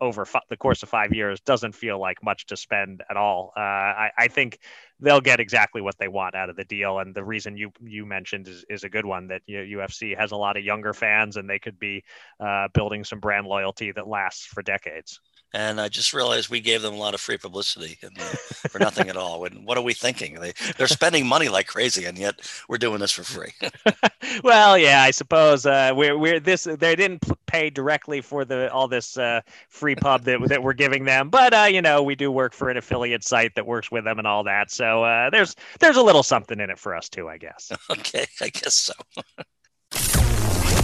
[0.00, 3.52] over f- the course of five years doesn't feel like much to spend at all.
[3.56, 4.58] Uh, I, I, think
[5.00, 6.98] they'll get exactly what they want out of the deal.
[6.98, 10.16] And the reason you, you mentioned is, is a good one that you know, UFC
[10.16, 12.04] has a lot of younger fans and they could be
[12.40, 15.20] uh, building some brand loyalty that lasts for decades
[15.52, 18.22] and I just realized we gave them a lot of free publicity and, uh,
[18.68, 19.44] for nothing at all.
[19.44, 20.34] And what are we thinking?
[20.34, 23.52] They they're spending money like crazy, and yet we're doing this for free.
[24.44, 26.64] well, yeah, I suppose uh, we're we're this.
[26.64, 31.04] They didn't pay directly for the all this uh, free pub that that we're giving
[31.04, 34.04] them, but uh, you know we do work for an affiliate site that works with
[34.04, 34.70] them and all that.
[34.70, 37.72] So uh, there's there's a little something in it for us too, I guess.
[37.90, 38.94] Okay, I guess so.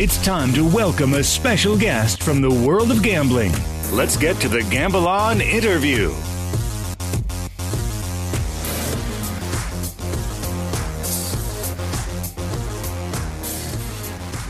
[0.01, 3.53] it's time to welcome a special guest from the world of gambling.
[3.93, 6.15] Let's get to the Gamble On interview.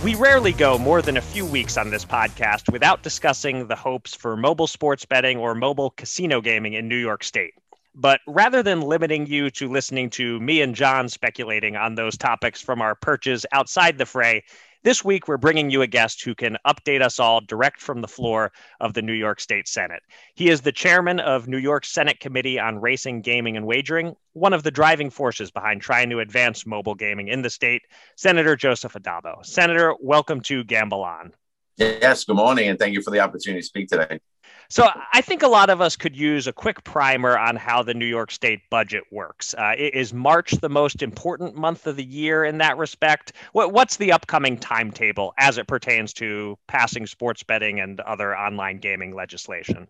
[0.04, 4.14] We rarely go more than a few weeks on this podcast without discussing the hopes
[4.14, 7.54] for mobile sports betting or mobile casino gaming in New York State.
[7.96, 12.62] But rather than limiting you to listening to me and John speculating on those topics
[12.62, 14.44] from our perches outside the fray,
[14.84, 18.08] this week, we're bringing you a guest who can update us all direct from the
[18.08, 20.02] floor of the New York State Senate.
[20.34, 24.52] He is the chairman of New York Senate Committee on Racing, Gaming, and Wagering, one
[24.52, 27.82] of the driving forces behind trying to advance mobile gaming in the state,
[28.16, 29.44] Senator Joseph Addabbo.
[29.44, 31.32] Senator, welcome to Gamble On.
[31.76, 34.20] Yes, good morning, and thank you for the opportunity to speak today.
[34.68, 37.92] So I think a lot of us could use a quick primer on how the
[37.92, 39.54] New York State budget works.
[39.54, 43.34] Uh, is March the most important month of the year in that respect?
[43.52, 48.78] What, what's the upcoming timetable as it pertains to passing sports betting and other online
[48.78, 49.88] gaming legislation?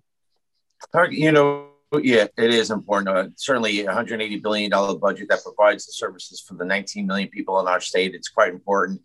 [1.11, 1.68] You know,
[2.01, 3.16] yeah, it is important.
[3.16, 7.68] Uh, certainly, $180 billion budget that provides the services for the 19 million people in
[7.68, 8.16] our state.
[8.16, 9.01] It's quite important.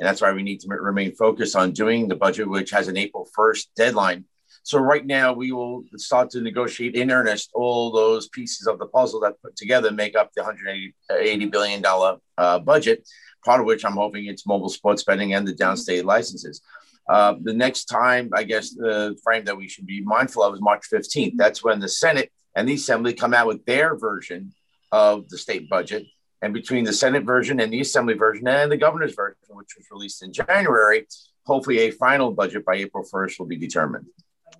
[0.00, 2.96] And that's why we need to remain focused on doing the budget, which has an
[2.96, 4.24] April 1st deadline
[4.62, 8.86] So right now we will start to negotiate in earnest all those pieces of the
[8.86, 13.06] puzzle that put together make up the 180 billion dollar uh, budget.
[13.44, 16.62] Part of which I'm hoping it's mobile sports betting and the downstate licenses.
[17.06, 20.62] Uh, the next time, I guess, the frame that we should be mindful of is
[20.62, 21.34] March 15th.
[21.36, 24.54] That's when the Senate and the Assembly come out with their version
[24.92, 26.06] of the state budget.
[26.42, 29.86] And between the Senate version and the Assembly version and the governor's version, which was
[29.90, 31.06] released in January,
[31.44, 34.06] hopefully a final budget by April 1st will be determined.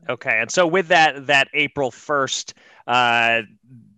[0.08, 2.54] Okay, and so with that that April 1st
[2.86, 3.42] uh,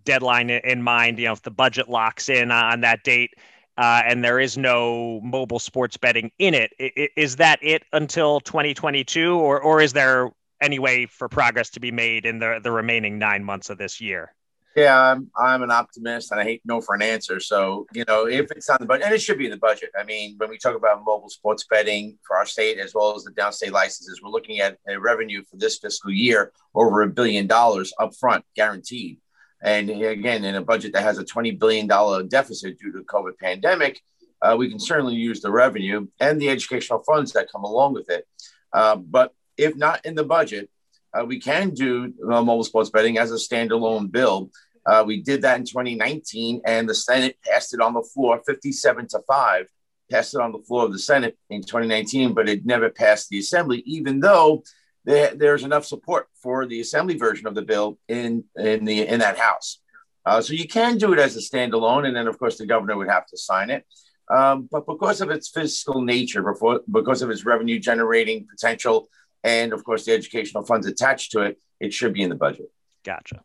[0.05, 3.35] deadline in mind, you know, if the budget locks in on that date,
[3.79, 6.73] uh, and there is no mobile sports betting in it.
[7.17, 11.91] Is that it until 2022, or or is there any way for progress to be
[11.91, 14.35] made in the the remaining nine months of this year?
[14.75, 17.41] Yeah, I'm, I'm an optimist and I hate no for an answer.
[17.41, 19.91] So, you know, if it's on the budget, and it should be in the budget.
[19.99, 23.25] I mean, when we talk about mobile sports betting for our state as well as
[23.25, 27.47] the downstate licenses, we're looking at a revenue for this fiscal year over a billion
[27.47, 29.19] dollars upfront, guaranteed.
[29.63, 31.87] And again, in a budget that has a $20 billion
[32.29, 34.01] deficit due to the COVID pandemic,
[34.41, 38.11] uh, we can certainly use the revenue and the educational funds that come along with
[38.11, 38.27] it.
[38.73, 40.69] Uh, but if not in the budget,
[41.15, 44.51] uh, we can do uh, mobile sports betting as a standalone bill.
[44.85, 49.09] Uh, we did that in 2019, and the Senate passed it on the floor 57
[49.09, 49.67] to 5,
[50.11, 53.39] passed it on the floor of the Senate in 2019, but it never passed the
[53.39, 54.63] Assembly, even though
[55.05, 59.21] there, there's enough support for the assembly version of the bill in in the in
[59.21, 59.81] that house.
[60.25, 62.97] Uh, so you can do it as a standalone, and then of course the governor
[62.97, 63.85] would have to sign it.
[64.31, 69.09] Um, but because of its fiscal nature, before, because of its revenue generating potential,
[69.45, 72.71] and of course the educational funds attached to it, it should be in the budget.
[73.05, 73.43] Gotcha.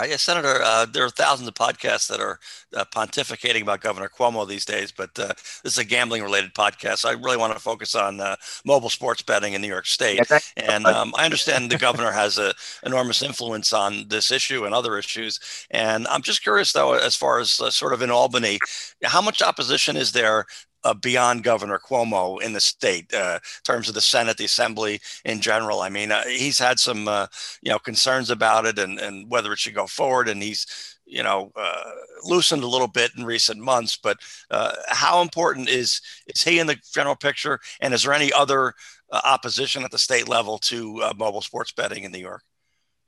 [0.00, 2.38] Uh, yeah, Senator, uh, there are thousands of podcasts that are
[2.74, 6.98] uh, pontificating about Governor Cuomo these days, but uh, this is a gambling related podcast.
[6.98, 10.22] So I really want to focus on uh, mobile sports betting in New York State.
[10.56, 12.52] and um, I understand the governor has an
[12.86, 15.66] enormous influence on this issue and other issues.
[15.70, 18.58] And I'm just curious, though, as far as uh, sort of in Albany,
[19.02, 20.46] how much opposition is there
[20.84, 25.00] uh, beyond Governor Cuomo in the state, uh, in terms of the Senate, the Assembly
[25.24, 25.80] in general.
[25.80, 27.26] I mean, uh, he's had some, uh,
[27.62, 30.28] you know, concerns about it and, and whether it should go forward.
[30.28, 31.90] And he's, you know, uh,
[32.24, 33.96] loosened a little bit in recent months.
[33.96, 34.18] But
[34.50, 37.58] uh, how important is is he in the general picture?
[37.80, 38.74] And is there any other
[39.12, 42.42] opposition at the state level to mobile sports betting in New York?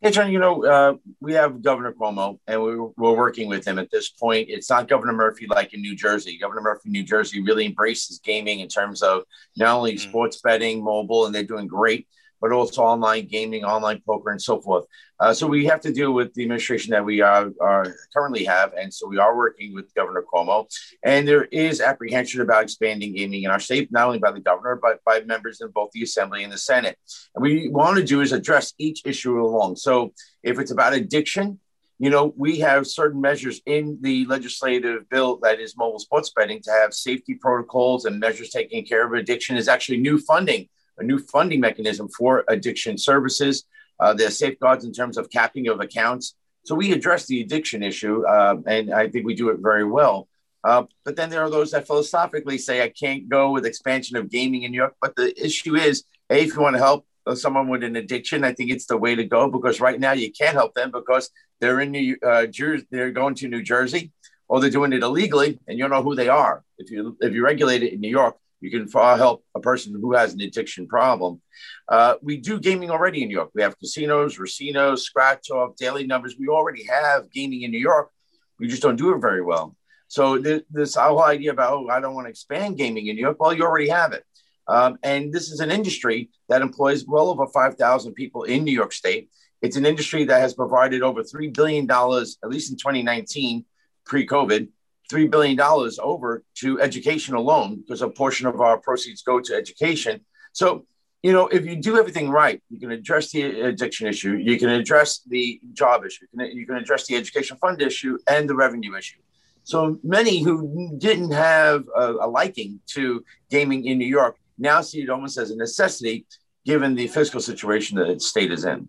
[0.02, 3.78] Hey, John, you know, uh, we have Governor Cuomo, and we, are working with him
[3.78, 4.48] at this point.
[4.50, 6.36] It's not Governor Murphy like in New Jersey.
[6.38, 9.22] Governor Murphy, New Jersey, really embraces gaming in terms of
[9.56, 10.08] not only mm-hmm.
[10.08, 12.08] sports betting, mobile, and they're doing great,
[12.42, 14.84] but also online gaming, online poker, and so forth.
[15.20, 18.72] Uh, so we have to deal with the administration that we are, are, currently have,
[18.74, 20.66] and so we are working with Governor Cuomo.
[21.04, 24.76] And there is apprehension about expanding gaming in our state, not only by the governor
[24.82, 26.98] but by members in both the Assembly and the Senate.
[27.36, 29.76] And we want to do is address each issue along.
[29.76, 31.60] So if it's about addiction,
[32.00, 36.60] you know, we have certain measures in the legislative bill that is mobile sports betting
[36.62, 41.04] to have safety protocols and measures taking care of addiction is actually new funding a
[41.04, 43.64] new funding mechanism for addiction services.
[44.00, 46.34] Uh, there's safeguards in terms of capping of accounts.
[46.64, 50.28] So we address the addiction issue, uh, and I think we do it very well.
[50.64, 54.30] Uh, but then there are those that philosophically say I can't go with expansion of
[54.30, 54.94] gaming in New York.
[55.00, 58.52] But the issue is, a if you want to help someone with an addiction, I
[58.52, 61.80] think it's the way to go because right now you can't help them because they're
[61.80, 62.46] in New uh,
[62.90, 64.12] they're going to New Jersey,
[64.48, 66.64] or they're doing it illegally, and you don't know who they are.
[66.78, 70.14] If you if you regulate it in New York, you can help a person who
[70.14, 71.42] has an addiction problem.
[71.88, 73.50] Uh, we do gaming already in New York.
[73.54, 76.36] We have casinos, racinos, scratch off, daily numbers.
[76.38, 78.10] We already have gaming in New York.
[78.58, 79.76] We just don't do it very well.
[80.06, 83.22] So th- this whole idea about oh, I don't want to expand gaming in New
[83.22, 83.38] York.
[83.40, 84.24] Well, you already have it,
[84.68, 88.72] um, and this is an industry that employs well over five thousand people in New
[88.72, 89.30] York State.
[89.62, 93.64] It's an industry that has provided over three billion dollars, at least in 2019,
[94.04, 94.68] pre-COVID,
[95.12, 95.60] $3 billion
[96.00, 100.20] over to education alone because a portion of our proceeds go to education.
[100.52, 100.86] So,
[101.22, 104.70] you know, if you do everything right, you can address the addiction issue, you can
[104.70, 108.54] address the job issue, you can, you can address the education fund issue and the
[108.54, 109.18] revenue issue.
[109.64, 115.02] So many who didn't have a, a liking to gaming in New York now see
[115.02, 116.26] it almost as a necessity
[116.64, 118.88] given the fiscal situation that the state is in.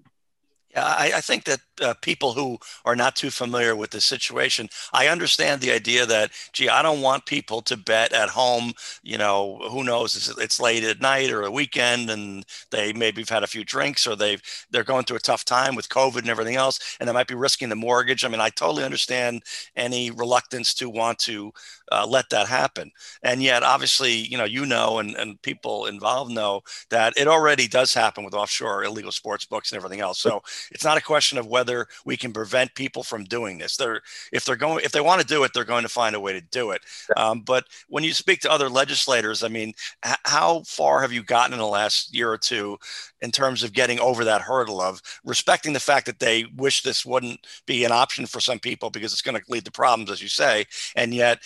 [0.75, 4.69] Yeah, I, I think that uh, people who are not too familiar with the situation,
[4.91, 8.73] I understand the idea that, gee, I don't want people to bet at home.
[9.03, 10.15] You know, who knows?
[10.15, 13.63] It's, it's late at night or a weekend, and they maybe have had a few
[13.63, 17.07] drinks, or they've they're going through a tough time with COVID and everything else, and
[17.07, 18.25] they might be risking the mortgage.
[18.25, 19.43] I mean, I totally understand
[19.75, 21.51] any reluctance to want to
[21.91, 22.91] uh, let that happen,
[23.23, 27.67] and yet, obviously, you know, you know, and and people involved know that it already
[27.67, 30.19] does happen with offshore illegal sports books and everything else.
[30.19, 30.41] So
[30.71, 33.77] it's not a question of whether we can prevent people from doing this.
[33.77, 36.19] They're if they're going if they want to do it, they're going to find a
[36.19, 36.81] way to do it.
[37.17, 39.73] Um, but when you speak to other legislators, I mean,
[40.05, 42.77] h- how far have you gotten in the last year or two
[43.21, 47.05] in terms of getting over that hurdle of respecting the fact that they wish this
[47.05, 50.21] wouldn't be an option for some people because it's going to lead to problems, as
[50.21, 50.65] you say,
[50.95, 51.39] and yet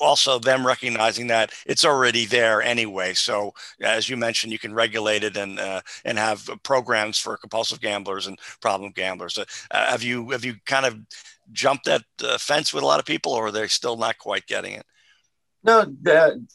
[0.00, 3.14] also them recognizing that it's already there anyway.
[3.14, 7.80] So as you mentioned, you can regulate it and uh, and have programs for compulsive
[7.80, 9.38] gamblers and problem gamblers.
[9.38, 10.98] Uh, have you have you kind of
[11.52, 14.46] jumped that uh, fence with a lot of people, or are they still not quite
[14.46, 14.86] getting it?
[15.66, 15.84] No,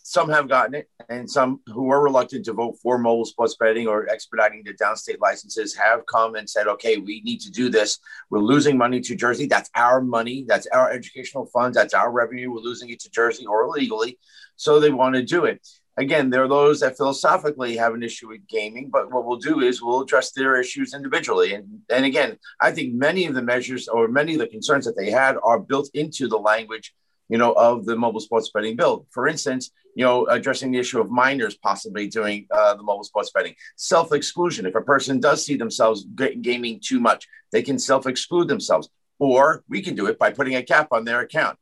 [0.04, 3.86] some have gotten it, and some who are reluctant to vote for mobile sports betting
[3.86, 8.00] or expediting the downstate licenses have come and said, "Okay, we need to do this.
[8.30, 9.48] We're losing money to Jersey.
[9.48, 10.46] That's our money.
[10.48, 11.76] That's our educational funds.
[11.76, 12.52] That's our revenue.
[12.52, 14.18] We're losing it to Jersey or illegally."
[14.56, 15.60] So they want to do it.
[15.98, 19.60] Again, there are those that philosophically have an issue with gaming, but what we'll do
[19.60, 21.54] is we'll address their issues individually.
[21.54, 24.96] And, and again, I think many of the measures or many of the concerns that
[24.96, 26.94] they had are built into the language
[27.32, 29.08] you know, of the mobile sports betting bill.
[29.10, 33.32] For instance, you know, addressing the issue of minors possibly doing uh, the mobile sports
[33.34, 34.66] betting, self exclusion.
[34.66, 38.90] If a person does see themselves g- gaming too much, they can self exclude themselves,
[39.18, 41.58] or we can do it by putting a cap on their account.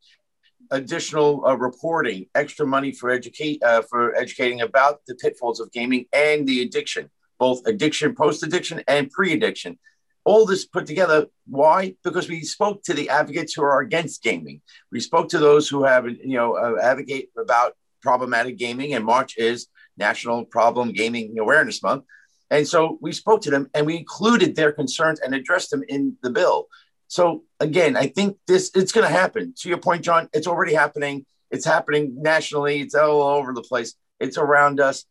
[0.72, 6.06] Additional uh, reporting, extra money for educate uh, for educating about the pitfalls of gaming
[6.12, 9.78] and the addiction, both addiction, post addiction, and pre addiction
[10.26, 11.28] all this put together.
[11.48, 11.96] Why?
[12.04, 14.62] Because we spoke to the advocates who are against gaming.
[14.92, 19.38] We spoke to those who have, you know, uh, advocate about problematic gaming, and March
[19.38, 22.06] is National Problem Gaming Awareness Month.
[22.50, 26.18] And so we spoke to them and we included their concerns and addressed them in
[26.24, 26.68] the bill.
[27.08, 29.54] So again, I think this it's going to happen.
[29.60, 31.26] To your point, John, it's already happening.
[31.52, 32.82] It's happening nationally.
[32.82, 33.96] It's all over the place.
[34.20, 35.06] It's around us.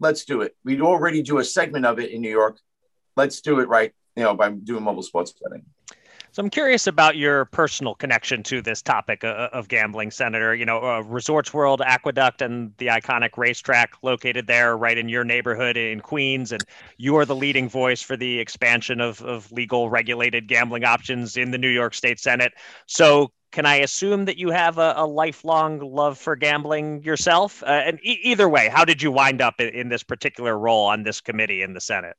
[0.00, 0.56] Let's do it.
[0.64, 2.58] We'd already do a segment of it in New York.
[3.16, 5.64] Let's do it right you know, by doing mobile sports betting.
[6.32, 10.54] So I'm curious about your personal connection to this topic uh, of gambling, Senator.
[10.54, 15.24] You know, uh, Resorts World Aqueduct and the iconic racetrack located there, right in your
[15.24, 16.64] neighborhood in Queens, and
[16.96, 21.50] you are the leading voice for the expansion of, of legal regulated gambling options in
[21.50, 22.54] the New York State Senate.
[22.86, 27.62] So can I assume that you have a, a lifelong love for gambling yourself?
[27.62, 30.86] Uh, and e- either way, how did you wind up in, in, this particular role
[30.86, 32.16] on this committee in the Senate?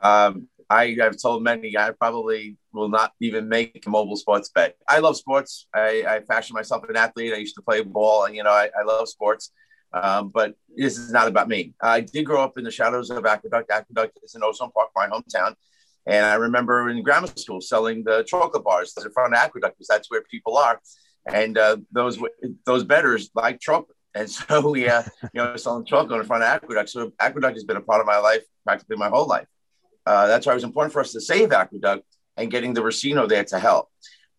[0.00, 4.76] Um, I have told many I probably will not even make a mobile sports bet.
[4.88, 5.66] I love sports.
[5.74, 7.32] I, I fashion myself an athlete.
[7.32, 9.52] I used to play ball, and you know I, I love sports.
[9.92, 11.74] Um, but this is not about me.
[11.82, 13.70] I did grow up in the shadows of Aqueduct.
[13.70, 15.54] Aqueduct is in Ozone Park, my hometown.
[16.06, 19.88] And I remember in grammar school selling the chocolate bars in front of Aqueduct because
[19.88, 20.80] that's where people are.
[21.26, 22.18] And uh, those
[22.64, 23.96] those betters like chocolate.
[24.14, 25.02] And so we, uh,
[25.32, 26.90] you know, selling chocolate in front of Aqueduct.
[26.90, 29.46] So Aqueduct has been a part of my life practically my whole life.
[30.08, 32.02] Uh, that's why it was important for us to save Aqueduct
[32.38, 33.90] and getting the Racino there to help.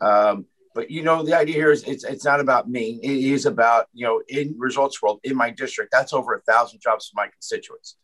[0.01, 2.99] Um, but you know, the idea here is it's it's not about me.
[3.03, 5.91] It is about you know in Resorts World in my district.
[5.91, 7.97] That's over a thousand jobs for my constituents,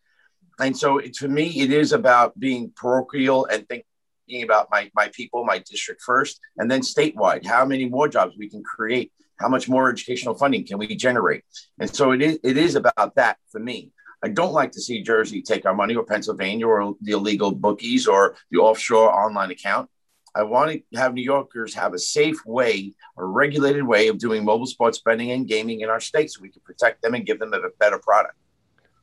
[0.60, 5.10] and so it, to me, it is about being parochial and thinking about my my
[5.10, 7.45] people, my district first, and then statewide.
[7.45, 9.12] How many more jobs we can create?
[9.39, 11.43] How much more educational funding can we generate?
[11.80, 13.91] And so it is it is about that for me.
[14.23, 18.08] I don't like to see Jersey take our money or Pennsylvania or the illegal bookies
[18.08, 19.89] or the offshore online account.
[20.36, 24.43] I want to have New Yorkers have a safe way, a regulated way of doing
[24.43, 27.39] mobile sports betting and gaming in our state so we can protect them and give
[27.39, 28.36] them a better product.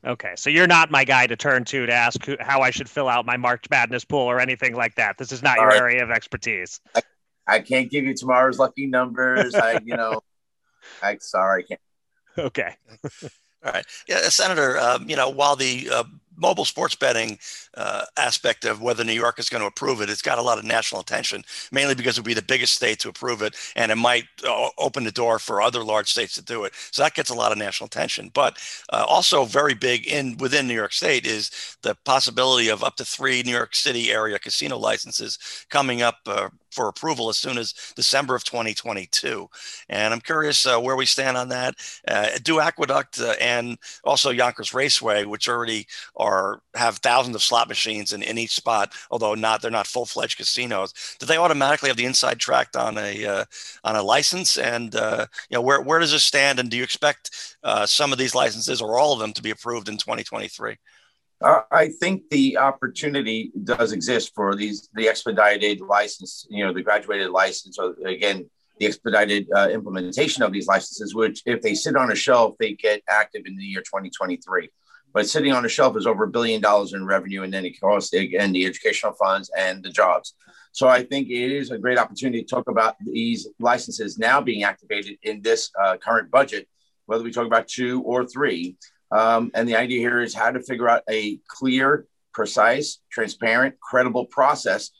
[0.04, 2.90] Okay, so you're not my guy to turn to to ask who, how I should
[2.90, 5.16] fill out my March Madness pool or anything like that.
[5.16, 5.80] This is not All your right.
[5.80, 6.80] area of expertise.
[6.94, 7.02] I,
[7.46, 9.54] I, can't give you tomorrow's lucky numbers.
[9.54, 10.20] I, you know,
[11.02, 11.80] I sorry, I can't.
[12.36, 12.76] Okay.
[13.64, 13.86] All right.
[14.08, 16.04] Yeah, Senator, um, you know, while the uh,
[16.36, 17.38] mobile sports betting
[17.76, 20.58] uh, aspect of whether New York is going to approve it, it's got a lot
[20.58, 23.92] of national attention, mainly because it would be the biggest state to approve it, and
[23.92, 26.72] it might uh, open the door for other large states to do it.
[26.90, 28.32] So that gets a lot of national attention.
[28.34, 28.58] But
[28.92, 33.04] uh, also very big in within New York State is the possibility of up to
[33.04, 35.38] three New York City area casino licenses
[35.70, 39.48] coming up uh, for approval as soon as December of 2022.
[39.88, 41.74] And I'm curious uh, where we stand on that.
[42.08, 47.68] Uh, do Aqueduct uh, and also Yonkers Raceway, which already are have thousands of slot
[47.68, 51.16] machines in, in each spot, although not they're not full fledged casinos.
[51.18, 53.44] Do they automatically have the inside track on a uh,
[53.84, 54.58] on a license?
[54.58, 56.58] And uh, you know where where does this stand?
[56.58, 59.50] And do you expect uh, some of these licenses or all of them to be
[59.50, 60.76] approved in 2023?
[61.44, 67.30] I think the opportunity does exist for these the expedited license, you know, the graduated
[67.30, 72.10] license, or again, the expedited uh, implementation of these licenses, which if they sit on
[72.10, 74.70] a shelf, they get active in the year 2023.
[75.12, 77.78] But sitting on a shelf is over a billion dollars in revenue, and then it
[77.78, 80.34] costs again the educational funds and the jobs.
[80.72, 84.62] So I think it is a great opportunity to talk about these licenses now being
[84.62, 86.66] activated in this uh, current budget,
[87.06, 88.76] whether we talk about two or three.
[89.12, 94.24] Um, and the idea here is how to figure out a clear, precise, transparent, credible
[94.26, 94.90] process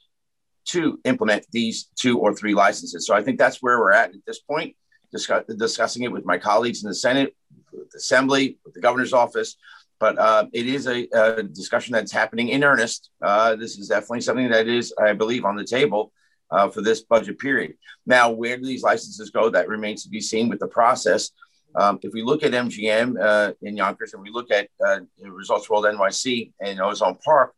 [0.66, 3.06] to implement these two or three licenses.
[3.06, 4.76] So I think that's where we're at at this point,
[5.10, 7.34] discuss, discussing it with my colleagues in the Senate,
[7.72, 9.56] with the Assembly, with the governor's office.
[9.98, 13.10] But uh, it is a, a, discussion that's happening in earnest.
[13.22, 16.12] Uh, this is definitely something that is, I believe, on the table
[16.50, 17.74] uh, for this budget period.
[18.04, 19.48] Now, where do these licenses go?
[19.48, 21.30] That remains to be seen with the process.
[21.74, 25.68] Um, if we look at MGM uh, in Yonkers and we look at uh, Resorts
[25.70, 27.54] World NYC and Ozone Park,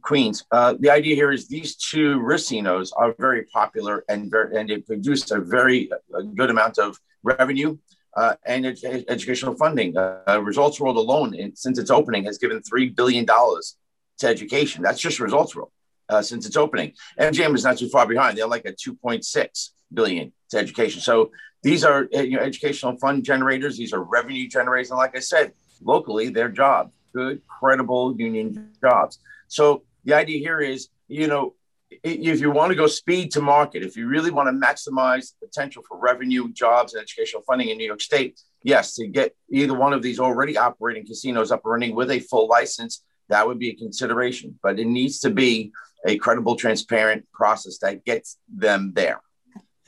[0.00, 4.68] Queens, uh, the idea here is these two racinos are very popular and very, and
[4.68, 7.76] they produce a very a good amount of revenue
[8.16, 9.96] uh, and ed- educational funding.
[9.96, 13.76] Uh, Resorts World alone, since its opening, has given three billion dollars
[14.18, 14.82] to education.
[14.82, 15.70] That's just Resorts World
[16.08, 16.94] uh, since its opening.
[17.20, 18.36] MGM is not too far behind.
[18.36, 21.00] They're like at two point six billion to education.
[21.00, 21.30] So
[21.62, 23.76] these are uh, you know, educational fund generators.
[23.76, 25.52] These are revenue generators, and like I said,
[25.82, 29.18] locally, they're jobs, good, credible union jobs.
[29.48, 31.54] So the idea here is, you know,
[32.02, 35.46] if you want to go speed to market, if you really want to maximize the
[35.46, 39.74] potential for revenue, jobs, and educational funding in New York State, yes, to get either
[39.74, 43.58] one of these already operating casinos up and running with a full license, that would
[43.58, 44.58] be a consideration.
[44.62, 45.72] But it needs to be
[46.06, 49.20] a credible, transparent process that gets them there.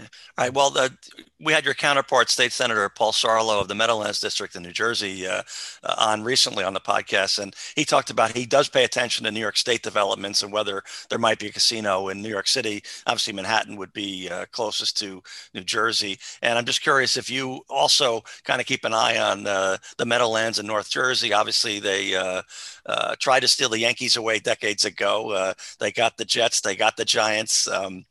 [0.01, 0.07] All
[0.39, 0.53] right.
[0.53, 0.93] Well, the,
[1.39, 5.25] we had your counterpart, State Senator Paul Sarlo of the Meadowlands District in New Jersey,
[5.27, 5.43] uh,
[5.85, 9.31] uh, on recently on the podcast, and he talked about he does pay attention to
[9.31, 12.83] New York State developments and whether there might be a casino in New York City.
[13.07, 15.23] Obviously, Manhattan would be uh, closest to
[15.55, 19.47] New Jersey, and I'm just curious if you also kind of keep an eye on
[19.47, 21.33] uh, the Meadowlands in North Jersey.
[21.33, 22.43] Obviously, they uh,
[22.87, 25.55] uh, tried to steal the Yankees away decades ago.
[25.79, 27.69] they got the Jets, they got the Giants.
[27.69, 28.07] Um,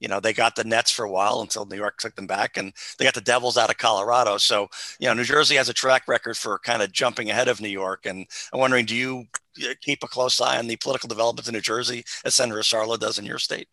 [0.00, 2.56] you know, they got the Nets for a while until New York took them back,
[2.56, 4.36] and they got the Devils out of Colorado.
[4.36, 4.68] So,
[4.98, 7.68] you know, New Jersey has a track record for kind of jumping ahead of New
[7.68, 8.06] York.
[8.06, 9.26] And I'm wondering, do you
[9.62, 12.98] uh, keep a close eye on the political developments in New Jersey as Senator Sarlo
[12.98, 13.68] does in your state?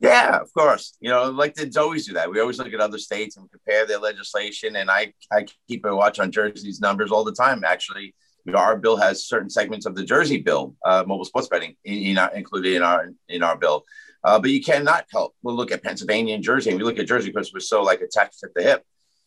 [0.00, 0.96] Yeah, of course.
[1.00, 2.30] You know, like to always do that.
[2.30, 4.76] We always look at other states and compare their legislation.
[4.76, 7.64] And I, I keep a watch on Jersey's numbers all the time.
[7.64, 8.14] Actually,
[8.54, 12.18] our bill has certain segments of the Jersey bill, uh, mobile sports betting, in, in
[12.18, 13.84] our, included in our in our bill.
[14.24, 15.34] Uh, but you cannot help.
[15.42, 18.00] We'll look at Pennsylvania and Jersey, and we look at Jersey because we're so like
[18.00, 18.82] attached at the hip.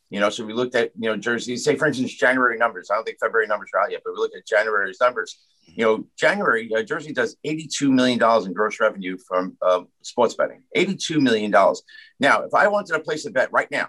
[0.10, 1.58] You know, so we looked at you know Jersey.
[1.58, 2.90] Say for instance, January numbers.
[2.90, 5.38] I don't think February numbers are out yet, but we look at January's numbers.
[5.66, 10.34] You know, January uh, Jersey does eighty-two million dollars in gross revenue from uh, sports
[10.34, 10.64] betting.
[10.74, 11.84] Eighty-two million dollars.
[12.20, 13.88] Now, if I wanted to place a bet right now,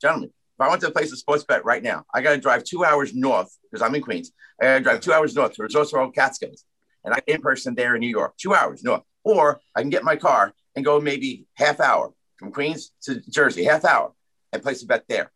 [0.00, 2.64] gentlemen, if I wanted to place a sports bet right now, I got to drive
[2.64, 4.32] two hours north because I'm in Queens.
[4.60, 6.64] I got to drive two hours north to Resorts World Catskills,
[7.04, 8.38] and I'm in person there in New York.
[8.38, 9.02] Two hours north.
[9.28, 13.62] Or I can get my car and go maybe half hour from Queens to Jersey,
[13.62, 14.14] half hour,
[14.54, 15.30] and place a bet there.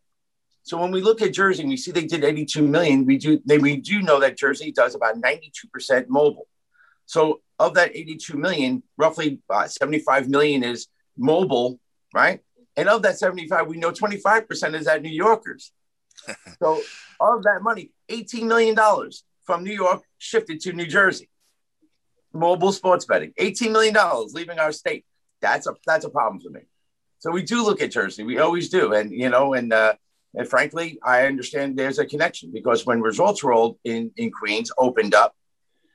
[0.63, 3.59] So when we look at Jersey we see they did 82 million, we do they,
[3.59, 6.47] we do know that Jersey does about 92% mobile.
[7.05, 11.79] So of that 82 million, roughly uh, 75 million is mobile,
[12.15, 12.39] right?
[12.75, 15.71] And of that 75, we know 25% is at New Yorkers.
[16.59, 16.81] so
[17.19, 18.75] of that money, $18 million
[19.43, 21.29] from New York shifted to New Jersey
[22.33, 23.95] mobile sports betting, $18 million
[24.33, 25.05] leaving our state.
[25.41, 26.61] That's a that's a problem for me.
[27.19, 28.23] So we do look at Jersey.
[28.23, 28.93] We always do.
[28.93, 29.93] And you know, and uh,
[30.35, 35.13] and frankly, I understand there's a connection because when Resorts World in, in Queens opened
[35.13, 35.35] up,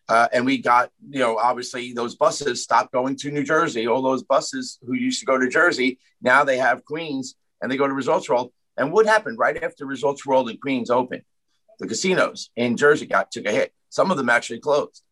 [0.09, 3.87] uh, and we got, you know, obviously those buses stopped going to New Jersey.
[3.87, 7.77] All those buses who used to go to Jersey, now they have Queens and they
[7.77, 8.53] go to Resorts World.
[8.79, 11.23] And what happened right after Resorts World in Queens opened?
[11.79, 13.73] The casinos in Jersey got took a hit.
[13.91, 15.03] Some of them actually closed.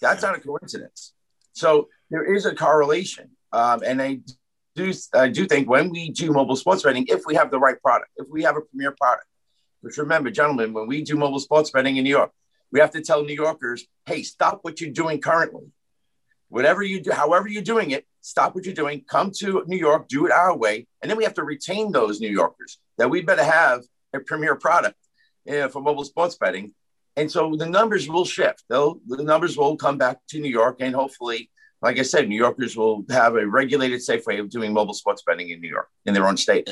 [0.00, 1.12] That's not a coincidence.
[1.52, 3.30] So there is a correlation.
[3.52, 4.20] Um, and I
[4.74, 7.80] do, I do think when we do mobile sports betting, if we have the right
[7.80, 9.26] product, if we have a premier product,
[9.80, 12.30] which remember, gentlemen, when we do mobile sports betting in New York,
[12.72, 15.64] we have to tell New Yorkers, hey, stop what you're doing currently.
[16.48, 20.08] Whatever you do, however you're doing it, stop what you're doing, come to New York,
[20.08, 22.78] do it our way, and then we have to retain those New Yorkers.
[22.98, 23.82] That we better have
[24.12, 24.96] a premier product
[25.44, 26.74] you know, for mobile sports betting,
[27.16, 28.64] and so the numbers will shift.
[28.68, 31.50] They'll the numbers will come back to New York, and hopefully,
[31.82, 35.22] like I said, New Yorkers will have a regulated, safe way of doing mobile sports
[35.26, 36.68] betting in New York in their own state.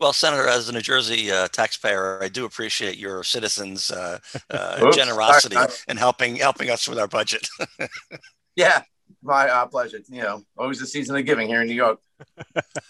[0.00, 4.18] Well, Senator, as a New Jersey uh, taxpayer, I do appreciate your citizens' uh,
[4.50, 5.56] uh, generosity
[5.86, 7.48] in helping helping us with our budget.
[8.56, 8.82] yeah,
[9.22, 10.00] my uh, pleasure.
[10.08, 12.00] You know, always the season of giving here in New York.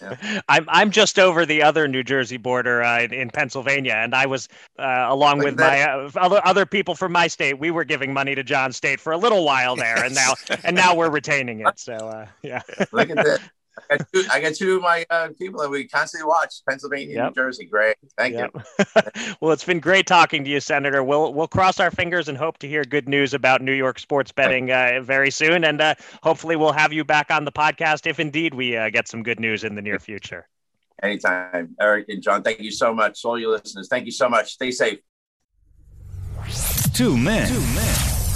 [0.01, 0.41] Yeah.
[0.49, 4.47] I'm I'm just over the other New Jersey border uh, in Pennsylvania, and I was
[4.77, 7.57] uh, along with my uh, other other people from my state.
[7.57, 10.75] We were giving money to John State for a little while there, and now and
[10.75, 11.79] now we're retaining it.
[11.79, 12.61] So uh, yeah.
[12.91, 13.39] Look at that.
[13.89, 17.15] I got two, I got two of my uh, people that we constantly watch Pennsylvania,
[17.15, 17.35] yep.
[17.35, 17.65] New Jersey.
[17.65, 18.51] Great, thank yep.
[18.53, 19.33] you.
[19.41, 21.03] well, it's been great talking to you, Senator.
[21.03, 24.31] We'll we'll cross our fingers and hope to hear good news about New York sports
[24.31, 28.19] betting uh, very soon, and uh, hopefully we'll have you back on the podcast if
[28.19, 30.47] indeed we uh, get some good news in the near future.
[31.01, 32.43] Anytime, Eric and John.
[32.43, 33.87] Thank you so much, all you listeners.
[33.89, 34.53] Thank you so much.
[34.53, 34.99] Stay safe.
[36.93, 37.47] Two men.
[37.47, 37.95] Two men.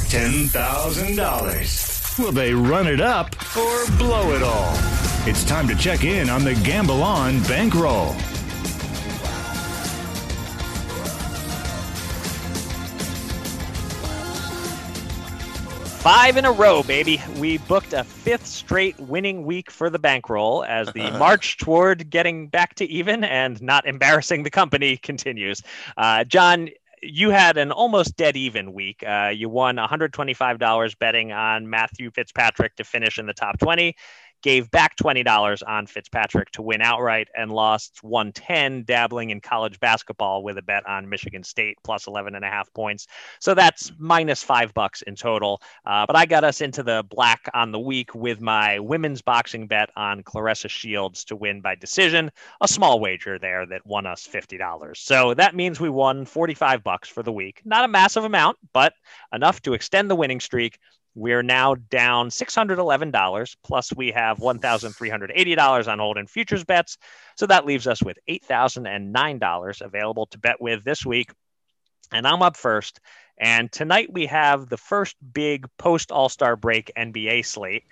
[0.09, 2.15] Ten thousand dollars.
[2.17, 4.96] Will they run it up or blow it all?
[5.26, 8.13] It's time to check in on the Gamble On bankroll.
[16.07, 17.22] Five in a row, baby.
[17.36, 22.47] We booked a fifth straight winning week for the bankroll as the march toward getting
[22.47, 25.61] back to even and not embarrassing the company continues.
[25.97, 26.70] Uh, John,
[27.01, 29.03] you had an almost dead even week.
[29.05, 33.93] Uh, you won $125 betting on Matthew Fitzpatrick to finish in the top 20
[34.43, 40.43] gave back $20 on Fitzpatrick to win outright and lost 110 dabbling in college basketball
[40.43, 43.07] with a bet on Michigan State plus 11 and a half points.
[43.39, 45.61] So that's minus five bucks in total.
[45.85, 49.67] Uh, but I got us into the black on the week with my women's boxing
[49.67, 52.31] bet on Claressa Shields to win by decision,
[52.61, 54.97] a small wager there that won us $50.
[54.97, 57.61] So that means we won 45 bucks for the week.
[57.65, 58.93] Not a massive amount, but
[59.33, 60.79] enough to extend the winning streak
[61.18, 66.99] we're now down $611, plus we have $1,380 on hold and futures bets.
[67.36, 71.32] So that leaves us with $8,009 available to bet with this week.
[72.11, 72.99] And I'm up first.
[73.39, 77.86] And tonight we have the first big post All Star break NBA slate.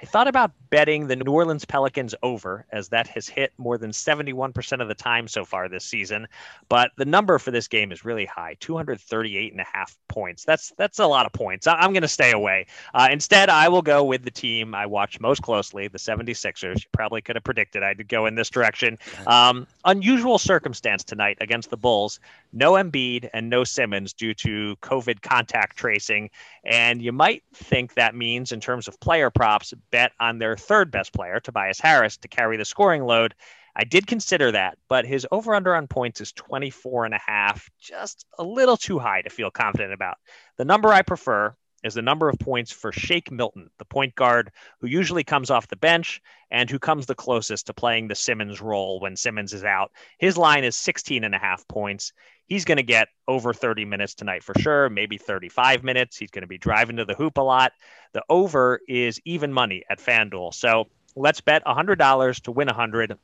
[0.00, 3.90] I thought about betting the New Orleans Pelicans over, as that has hit more than
[3.90, 6.28] 71% of the time so far this season.
[6.68, 10.44] But the number for this game is really high 238 and a half points.
[10.44, 11.66] That's that's a lot of points.
[11.66, 12.66] I, am going to stay away.
[12.94, 16.76] Uh, instead, I will go with the team I watch most closely, the 76ers.
[16.76, 18.98] You probably could have predicted I'd go in this direction.
[19.26, 22.20] Um, unusual circumstance tonight against the Bulls.
[22.52, 26.30] No Embiid and no Simmons due to COVID contact tracing.
[26.64, 30.90] And you might think that means, in terms of player props, bet on their third
[30.90, 33.34] best player, Tobias Harris, to carry the scoring load.
[33.76, 37.70] I did consider that, but his over under on points is 24 and a half,
[37.80, 40.16] just a little too high to feel confident about.
[40.56, 41.54] The number I prefer
[41.84, 44.50] is the number of points for Shake Milton, the point guard
[44.80, 46.20] who usually comes off the bench
[46.50, 49.92] and who comes the closest to playing the Simmons role when Simmons is out.
[50.18, 52.12] His line is 16 and a half points.
[52.46, 56.16] He's going to get over 30 minutes tonight for sure, maybe 35 minutes.
[56.16, 57.72] He's going to be driving to the hoop a lot.
[58.12, 60.54] The over is even money at FanDuel.
[60.54, 63.18] So let's bet $100 to win 100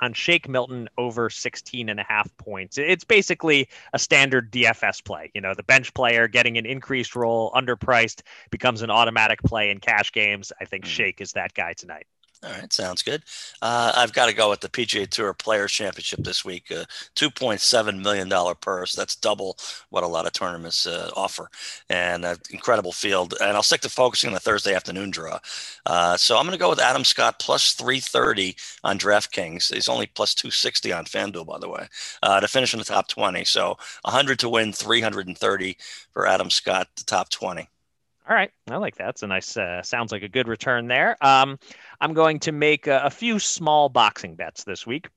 [0.00, 2.78] on Shake Milton over 16 and a half points.
[2.78, 5.30] It's basically a standard DFS play.
[5.34, 9.78] You know, the bench player getting an increased role, underpriced, becomes an automatic play in
[9.80, 10.52] cash games.
[10.60, 10.90] I think hmm.
[10.90, 12.06] Shake is that guy tonight.
[12.44, 13.22] All right, sounds good.
[13.60, 16.72] Uh, I've got to go with the PGA Tour Players Championship this week.
[16.72, 18.94] Uh, $2.7 million purse.
[18.94, 19.56] That's double
[19.90, 21.48] what a lot of tournaments uh, offer.
[21.88, 23.34] And an incredible field.
[23.40, 25.38] And I'll stick to focusing on the Thursday afternoon draw.
[25.86, 29.72] Uh, so I'm going to go with Adam Scott plus 330 on DraftKings.
[29.72, 31.86] He's only plus 260 on FanDuel, by the way,
[32.24, 33.44] uh, to finish in the top 20.
[33.44, 35.76] So 100 to win, 330
[36.10, 37.68] for Adam Scott, the top 20.
[38.28, 39.10] All right, I like that.
[39.10, 41.16] It's a nice, uh, sounds like a good return there.
[41.24, 41.58] Um,
[42.00, 45.08] I'm going to make a, a few small boxing bets this week.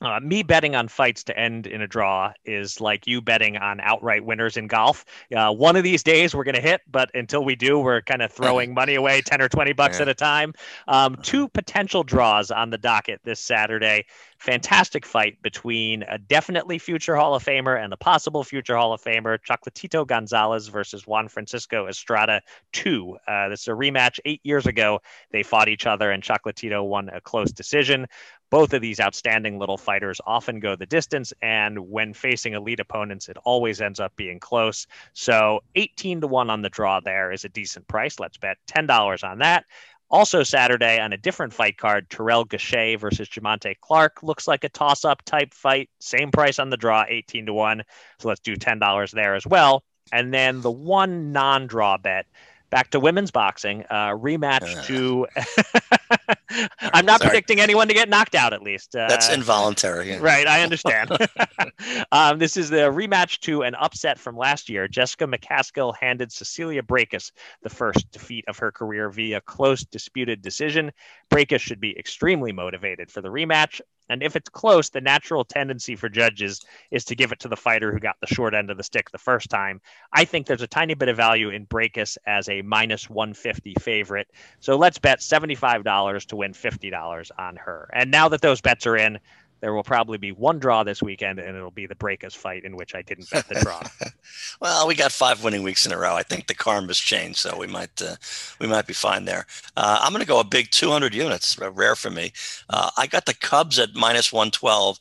[0.00, 3.80] Uh, me betting on fights to end in a draw is like you betting on
[3.80, 5.04] outright winners in golf.
[5.34, 8.22] Uh, one of these days we're going to hit, but until we do, we're kind
[8.22, 10.02] of throwing money away 10 or 20 bucks yeah.
[10.02, 10.54] at a time.
[10.86, 14.06] Um, two potential draws on the docket this Saturday.
[14.38, 19.02] Fantastic fight between a definitely future Hall of Famer and a possible future Hall of
[19.02, 22.40] Famer, Chocolatito Gonzalez versus Juan Francisco Estrada
[22.72, 23.16] 2.
[23.26, 25.00] Uh, this is a rematch eight years ago.
[25.32, 28.06] They fought each other, and Chocolatito won a close decision
[28.50, 33.28] both of these outstanding little fighters often go the distance and when facing elite opponents
[33.28, 37.44] it always ends up being close so 18 to 1 on the draw there is
[37.44, 39.64] a decent price let's bet $10 on that
[40.10, 44.70] Also, Saturday on a different fight card, Terrell Gausha versus Jamontay Clark looks like a
[44.70, 45.90] toss up type fight.
[46.00, 47.82] Same price on the draw, 18 to 1.
[48.18, 49.84] So let's do $10 there as well.
[50.10, 52.24] And then the one non draw bet
[52.70, 55.26] back to women's boxing uh, rematch to
[56.80, 57.30] i'm not sorry.
[57.30, 60.18] predicting anyone to get knocked out at least uh, that's involuntary yeah.
[60.20, 61.10] right i understand
[62.12, 66.82] um, this is the rematch to an upset from last year jessica mccaskill handed cecilia
[66.82, 67.32] Braekhus
[67.62, 70.92] the first defeat of her career via close disputed decision
[71.30, 75.96] Braekhus should be extremely motivated for the rematch and if it's close, the natural tendency
[75.96, 78.76] for judges is to give it to the fighter who got the short end of
[78.76, 79.80] the stick the first time.
[80.12, 84.28] I think there's a tiny bit of value in Braekhus as a minus 150 favorite.
[84.60, 87.90] So let's bet $75 to win $50 on her.
[87.92, 89.18] And now that those bets are in,
[89.60, 92.76] there will probably be one draw this weekend, and it'll be the Braekhus fight in
[92.76, 93.82] which I didn't bet the draw.
[94.60, 96.14] well, we got five winning weeks in a row.
[96.14, 98.14] I think the karma's changed, so we might uh,
[98.60, 99.46] we might be fine there.
[99.76, 102.32] Uh, I'm going to go a big 200 units, rare for me.
[102.70, 104.98] Uh, I got the Cubs at minus 112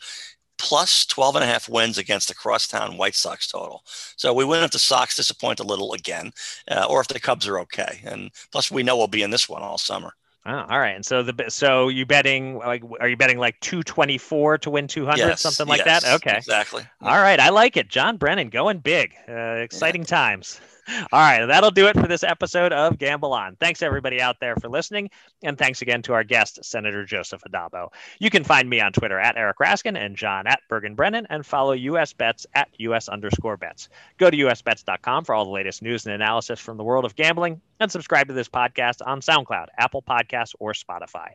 [0.58, 3.84] plus 12 and a half wins against the crosstown White Sox total.
[4.16, 6.32] So we win if the Sox disappoint a little again,
[6.70, 8.02] uh, or if the Cubs are okay.
[8.04, 10.14] And plus, we know we'll be in this one all summer.
[10.48, 10.96] Oh, all right.
[10.96, 15.18] And so the so you betting like are you betting like 224 to win 200
[15.18, 16.16] yes, something like yes, that?
[16.16, 16.38] Okay.
[16.38, 16.84] Exactly.
[17.02, 17.90] All right, I like it.
[17.90, 19.14] John Brennan going big.
[19.28, 20.08] Uh, exciting yeah.
[20.08, 20.62] times.
[20.88, 23.58] All right, that'll do it for this episode of Gamble On.
[23.58, 25.10] Thanks everybody out there for listening,
[25.44, 27.90] and thanks again to our guest, Senator Joseph Addabbo.
[28.20, 31.46] You can find me on Twitter at Eric Raskin and John at Bergen Brennan, and
[31.46, 33.90] follow US Bets at US underscore bets.
[34.18, 37.60] Go to usbets.com for all the latest news and analysis from the world of gambling,
[37.82, 41.32] and subscribe to this podcast on SoundCloud, Apple Podcasts, or Spotify.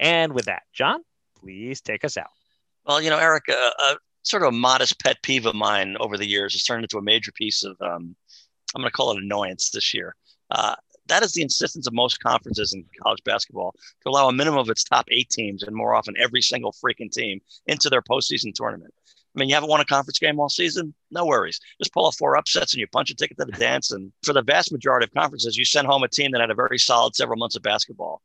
[0.00, 1.02] And with that, John,
[1.38, 2.30] please take us out.
[2.84, 3.94] Well, you know, Eric, uh, uh,
[4.26, 7.02] sort of a modest pet peeve of mine over the years has turned into a
[7.02, 8.16] major piece of um,
[8.74, 10.14] I'm going to call it annoyance this year.
[10.50, 10.74] Uh,
[11.08, 14.70] that is the insistence of most conferences in college basketball to allow a minimum of
[14.70, 18.92] its top eight teams and more often every single freaking team into their postseason tournament.
[19.34, 20.94] I mean, you haven't won a conference game all season?
[21.10, 21.60] No worries.
[21.78, 23.90] Just pull off four upsets and you punch a ticket to the dance.
[23.90, 26.54] And for the vast majority of conferences, you send home a team that had a
[26.54, 28.22] very solid several months of basketball.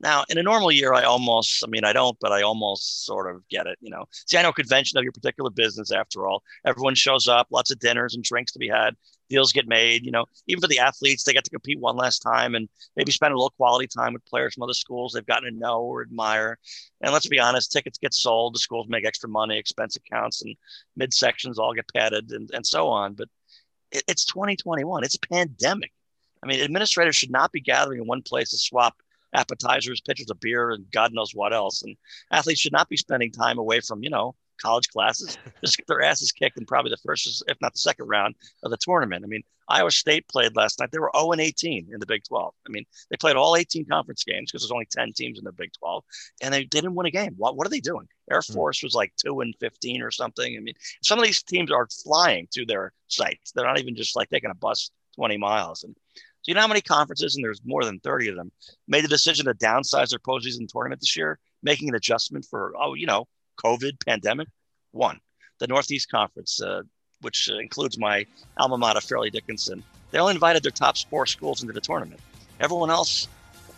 [0.00, 3.34] Now, in a normal year, I almost, I mean, I don't, but I almost sort
[3.34, 4.04] of get it, you know.
[4.26, 6.42] See, I know convention of your particular business after all.
[6.66, 8.94] Everyone shows up, lots of dinners and drinks to be had,
[9.30, 10.26] deals get made, you know.
[10.48, 13.36] Even for the athletes, they get to compete one last time and maybe spend a
[13.36, 16.58] little quality time with players from other schools they've gotten to know or admire.
[17.00, 20.56] And let's be honest, tickets get sold, the schools make extra money, expense accounts and
[21.00, 23.14] midsections all get padded and, and so on.
[23.14, 23.28] But
[23.90, 25.92] it, it's 2021, it's a pandemic.
[26.42, 28.94] I mean, administrators should not be gathering in one place to swap
[29.36, 31.82] appetizers, pitchers of beer, and God knows what else.
[31.82, 31.96] And
[32.30, 35.38] athletes should not be spending time away from, you know, college classes.
[35.64, 38.70] Just get their asses kicked in probably the first, if not the second round of
[38.70, 39.24] the tournament.
[39.24, 40.90] I mean, Iowa State played last night.
[40.92, 42.54] They were 0 and 18 in the Big 12.
[42.66, 45.52] I mean, they played all 18 conference games because there's only 10 teams in the
[45.52, 46.04] Big 12,
[46.42, 47.34] and they didn't win a game.
[47.36, 48.06] What, what are they doing?
[48.30, 48.54] Air hmm.
[48.54, 50.56] Force was like 2 and 15 or something.
[50.56, 53.52] I mean, some of these teams are flying to their sites.
[53.52, 55.82] They're not even just like taking a bus 20 miles.
[55.82, 55.96] And
[56.46, 58.52] you know how many conferences, and there's more than 30 of them,
[58.86, 62.94] made the decision to downsize their postseason tournament this year, making an adjustment for, oh,
[62.94, 63.26] you know,
[63.64, 64.48] COVID, pandemic?
[64.92, 65.18] One,
[65.58, 66.82] the Northeast Conference, uh,
[67.20, 68.26] which includes my
[68.56, 72.20] alma mater, Fairleigh Dickinson, they only invited their top four schools into the tournament.
[72.60, 73.28] Everyone else,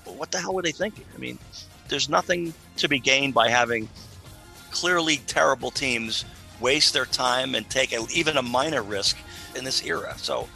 [0.05, 1.05] what the hell were they thinking?
[1.14, 1.39] I mean,
[1.89, 3.89] there's nothing to be gained by having
[4.71, 6.25] clearly terrible teams
[6.61, 9.16] waste their time and take a, even a minor risk
[9.57, 10.14] in this era.
[10.19, 10.49] So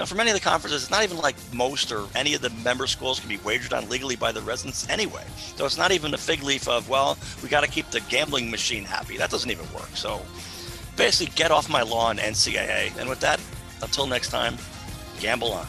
[0.00, 2.50] know, for many of the conferences, it's not even like most or any of the
[2.64, 5.22] member schools can be wagered on legally by the residents anyway.
[5.56, 8.50] So it's not even a fig leaf of, well, we got to keep the gambling
[8.50, 9.16] machine happy.
[9.18, 9.94] That doesn't even work.
[9.94, 10.22] So
[10.96, 12.96] basically, get off my lawn, NCAA.
[12.98, 13.40] And with that,
[13.82, 14.56] until next time,
[15.20, 15.66] gamble on.